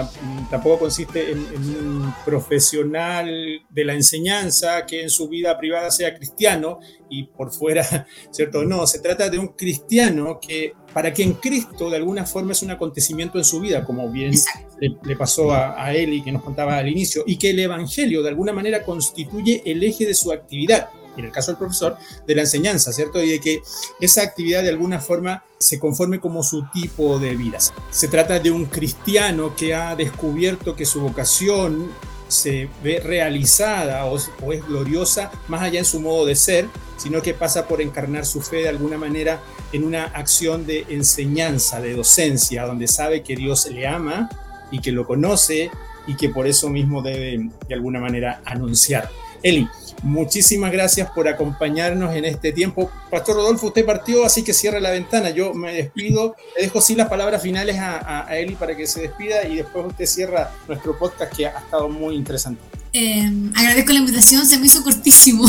Tampoco 0.51 0.81
consiste 0.81 1.33
en, 1.33 1.39
un 1.39 2.15
profesional 2.23 3.63
de 3.71 3.85
la 3.85 3.95
enseñanza 3.95 4.85
que 4.85 5.03
en 5.03 5.09
su 5.09 5.27
vida 5.27 5.57
privada 5.57 5.91
sea 5.91 6.15
cristiano 6.15 6.81
y 7.09 7.25
por 7.25 7.51
fuera, 7.51 8.07
¿cierto? 8.31 8.63
No, 8.63 8.87
se 8.87 8.99
trata 8.99 9.31
de 9.31 9.39
un 9.39 9.49
cristiano 9.49 10.39
que 10.39 10.75
para 10.93 11.15
quien 11.15 11.33
Cristo 11.33 11.89
de 11.89 11.97
alguna 11.97 12.27
forma 12.27 12.53
es 12.53 12.63
un 12.63 12.73
acontecimiento 12.73 13.39
en 13.39 13.45
su 13.45 13.59
vida, 13.61 13.83
como 13.83 14.11
bien 14.11 14.35
le, 14.81 15.17
pasó 15.17 15.51
a, 15.51 15.83
a 15.83 15.97
y 15.97 16.23
que 16.23 16.31
nos 16.31 16.43
contaba 16.43 16.77
al 16.77 16.89
inicio, 16.89 17.25
y 17.27 17.39
que 17.39 17.51
el 17.51 17.59
Evangelio 17.59 18.23
de 18.23 18.29
alguna 18.29 18.53
manera 18.53 18.83
constituye 18.83 19.63
el 19.65 19.83
eje 19.83 20.05
de 20.05 20.13
su 20.13 20.31
actividad 20.31 20.91
en 21.17 21.27
el 21.27 21.33
caso 21.33 21.53
del 21.53 21.59
profesor, 21.59 21.97
de 22.27 22.35
la 22.35 22.43
enseñanza, 22.43 22.93
¿cierto? 22.93 23.23
Y 23.23 23.31
de 23.31 23.41
que 23.41 23.63
esa 24.01 24.23
actividad 24.23 24.63
de 24.63 24.71
alguna 24.71 25.01
forma 25.01 25.45
se 25.59 25.79
conforme 25.79 26.21
como 26.21 26.43
su 26.43 26.65
tipo 26.73 27.19
de 27.19 27.37
vida. 27.37 27.59
Se 27.91 28.09
trata 28.09 28.39
de 28.39 28.51
un 28.51 28.67
cristiano 28.67 29.55
que 29.57 29.75
ha 29.75 29.97
descubierto 29.97 30.77
que 30.77 30.85
su 30.85 31.01
vocación 31.01 31.91
se 32.29 32.69
ve 32.83 33.01
realizada 33.01 34.07
o, 34.07 34.17
es 34.17 34.67
gloriosa 34.67 35.31
más 35.49 35.63
allá 35.63 35.79
en 35.79 35.85
su 35.85 36.01
modo 36.01 36.27
de 36.27 36.35
ser, 36.35 36.69
sino 36.97 37.23
que 37.23 37.35
pasa 37.35 37.67
por 37.69 37.81
encarnar 37.81 38.27
su 38.27 38.41
fe 38.41 38.57
de 38.57 38.69
alguna 38.69 38.99
manera 38.99 39.41
en 39.73 39.85
una 39.85 40.05
acción 40.05 40.67
de 40.67 40.87
enseñanza, 40.89 41.81
de 41.81 41.95
docencia, 41.95 42.67
donde 42.67 42.89
sabe 42.89 43.23
que 43.23 43.37
Dios 43.37 43.67
le 43.71 43.87
ama 43.87 44.29
y 44.71 44.81
que 44.81 44.93
lo 44.93 45.07
conoce 45.07 45.71
y 46.07 46.17
que 46.17 46.29
por 46.29 46.47
eso 46.47 46.69
mismo 46.69 47.03
debe 47.03 47.51
de 47.69 47.75
alguna 47.75 48.01
manera 48.01 48.43
anunciar. 48.45 49.11
Eli, 49.45 49.69
Muchísimas 50.05 50.71
gracias 50.71 51.11
por 51.13 51.29
acompañarnos 51.29 52.15
en 52.15 52.27
este 52.27 52.53
tiempo. 52.53 52.91
Pastor 53.11 53.37
Rodolfo, 53.37 53.69
usted 53.69 53.87
partió, 53.87 54.27
así 54.27 54.43
que 54.43 54.53
cierre 54.53 54.79
la 54.79 54.91
ventana. 54.91 55.31
Yo 55.31 55.55
me 55.55 55.73
despido, 55.73 56.37
le 56.55 56.65
dejo 56.65 56.83
sí 56.83 56.95
las 56.95 57.09
palabras 57.09 57.41
finales 57.43 57.79
a, 57.81 58.27
Eli 58.37 58.55
para 58.55 58.77
que 58.77 58.87
se 58.87 59.01
despida 59.01 59.49
y 59.49 59.57
después 59.57 59.87
usted 59.87 60.05
cierra 60.05 60.53
nuestro 60.69 60.99
podcast 60.99 61.35
que 61.35 61.47
ha 61.47 61.59
estado 61.59 61.89
muy 61.89 62.17
interesante. 62.17 62.61
Eh, 62.93 63.33
agradezco 63.57 63.95
la 63.95 64.01
invitación, 64.01 64.45
se 64.45 64.59
me 64.59 64.67
hizo 64.67 64.85
cortísimo. 64.85 65.45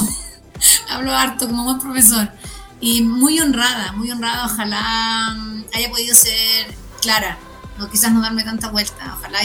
Hablo 0.90 1.14
harto 1.14 1.48
como 1.48 1.66
buen 1.66 1.80
profesor. 1.80 2.30
Y 2.80 3.02
muy 3.02 3.42
honrada, 3.42 3.92
muy 3.92 4.10
honrada. 4.10 4.46
Ojalá 4.46 5.36
haya 5.74 5.90
podido 5.90 6.16
ser 6.16 6.68
clara, 7.02 7.38
no 7.78 7.90
quizás 7.90 8.14
no 8.14 8.22
darme 8.22 8.46
tanta 8.46 8.70
vuelta. 8.70 9.18
Ojalá 9.20 9.40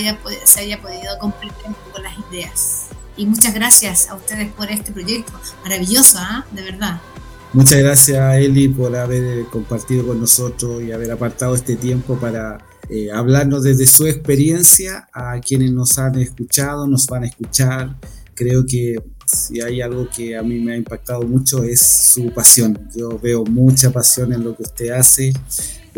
se 0.45 0.61
haya 0.61 0.81
podido 0.81 1.19
comprender 1.19 1.67
un 1.67 1.75
poco 1.75 1.99
las 1.99 2.15
ideas. 2.31 2.91
Y 3.21 3.27
muchas 3.27 3.53
gracias 3.53 4.09
a 4.09 4.15
ustedes 4.15 4.51
por 4.51 4.71
este 4.71 4.93
proyecto. 4.93 5.33
Maravilloso, 5.63 6.17
¿ah? 6.19 6.47
De 6.53 6.63
verdad. 6.63 7.03
Muchas 7.53 7.81
gracias, 7.81 8.37
Eli, 8.39 8.69
por 8.69 8.97
haber 8.97 9.45
compartido 9.45 10.07
con 10.07 10.21
nosotros 10.21 10.83
y 10.83 10.91
haber 10.91 11.11
apartado 11.11 11.55
este 11.55 11.77
tiempo 11.77 12.19
para 12.19 12.65
eh, 12.89 13.11
hablarnos 13.13 13.63
desde 13.63 13.87
su 13.87 14.07
experiencia 14.07 15.07
a 15.13 15.39
quienes 15.39 15.71
nos 15.71 15.99
han 15.99 16.19
escuchado, 16.19 16.87
nos 16.87 17.07
van 17.09 17.25
a 17.25 17.27
escuchar. 17.27 17.95
Creo 18.35 18.65
que 18.65 18.97
si 19.27 19.61
hay 19.61 19.83
algo 19.83 20.09
que 20.09 20.35
a 20.35 20.43
mí 20.43 20.59
me 20.59 20.73
ha 20.73 20.77
impactado 20.77 21.21
mucho 21.21 21.63
es 21.63 21.83
su 21.83 22.33
pasión. 22.33 22.89
Yo 22.97 23.19
veo 23.19 23.45
mucha 23.45 23.91
pasión 23.91 24.33
en 24.33 24.45
lo 24.45 24.57
que 24.57 24.63
usted 24.63 24.93
hace 24.93 25.35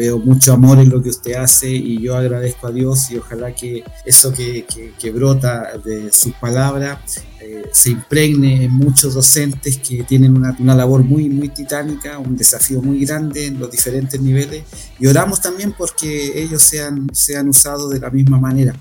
veo 0.02 0.18
mucho 0.18 0.52
amor 0.52 0.80
en 0.80 0.90
lo 0.90 1.00
que 1.00 1.10
usted 1.10 1.34
hace 1.34 1.70
y 1.70 2.00
yo 2.00 2.16
agradezco 2.16 2.66
a 2.66 2.72
Dios 2.72 3.08
y 3.12 3.18
ojalá 3.18 3.54
que 3.54 3.84
eso 4.04 4.32
que, 4.32 4.66
que, 4.98 5.10
brota 5.12 5.78
de 5.84 6.10
sus 6.10 6.32
palabras 6.34 6.98
eh, 7.40 7.70
se 7.70 7.90
impregne 7.90 8.64
en 8.64 8.72
muchos 8.72 9.14
docentes 9.14 9.78
que 9.78 10.02
tienen 10.02 10.36
una, 10.36 10.56
una, 10.58 10.74
labor 10.74 11.04
muy, 11.04 11.28
muy 11.28 11.50
titánica, 11.50 12.18
un 12.18 12.36
desafío 12.36 12.82
muy 12.82 13.04
grande 13.04 13.46
en 13.46 13.60
los 13.60 13.70
diferentes 13.70 14.20
niveles 14.20 14.64
y 14.98 15.06
oramos 15.06 15.40
también 15.40 15.72
porque 15.78 16.42
ellos 16.42 16.62
sean, 16.64 17.06
sean 17.12 17.48
usados 17.48 17.90
de 17.90 18.00
la 18.00 18.10
misma 18.10 18.40
manera. 18.40 18.74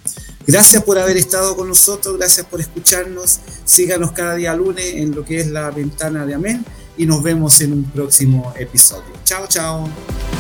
Gracias 0.48 0.84
por 0.84 0.98
haber 0.98 1.18
estado 1.18 1.56
con 1.56 1.68
nosotros, 1.68 2.18
gracias 2.18 2.48
por 2.48 2.62
escucharnos, 2.62 3.42
síganos 3.64 4.12
cada 4.14 4.34
día 4.34 4.56
lunes 4.56 4.96
en 4.96 5.14
lo 5.14 5.24
que 5.24 5.40
es 5.40 5.48
la 5.52 5.70
ventana 5.70 6.26
de 6.26 6.34
Amén 6.34 6.66
y 6.98 7.06
nos 7.06 7.22
vemos 7.22 7.62
en 7.62 7.74
un 7.74 7.84
próximo 7.84 8.54
episodio. 8.58 9.14
Chao, 9.24 9.46
chao. 9.48 10.31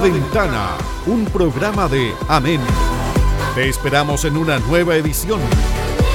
Ventana, 0.00 0.78
un 1.06 1.26
programa 1.26 1.86
de 1.86 2.14
Amén. 2.26 2.60
Te 3.54 3.68
esperamos 3.68 4.24
en 4.24 4.38
una 4.38 4.58
nueva 4.58 4.96
edición. 4.96 5.40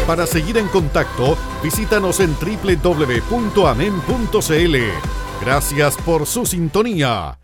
Para 0.07 0.25
seguir 0.25 0.57
en 0.57 0.67
contacto, 0.69 1.37
visítanos 1.63 2.19
en 2.19 2.35
www.amen.cl. 2.35 3.45
Gracias 5.41 5.97
por 5.97 6.25
su 6.25 6.45
sintonía 6.47 7.37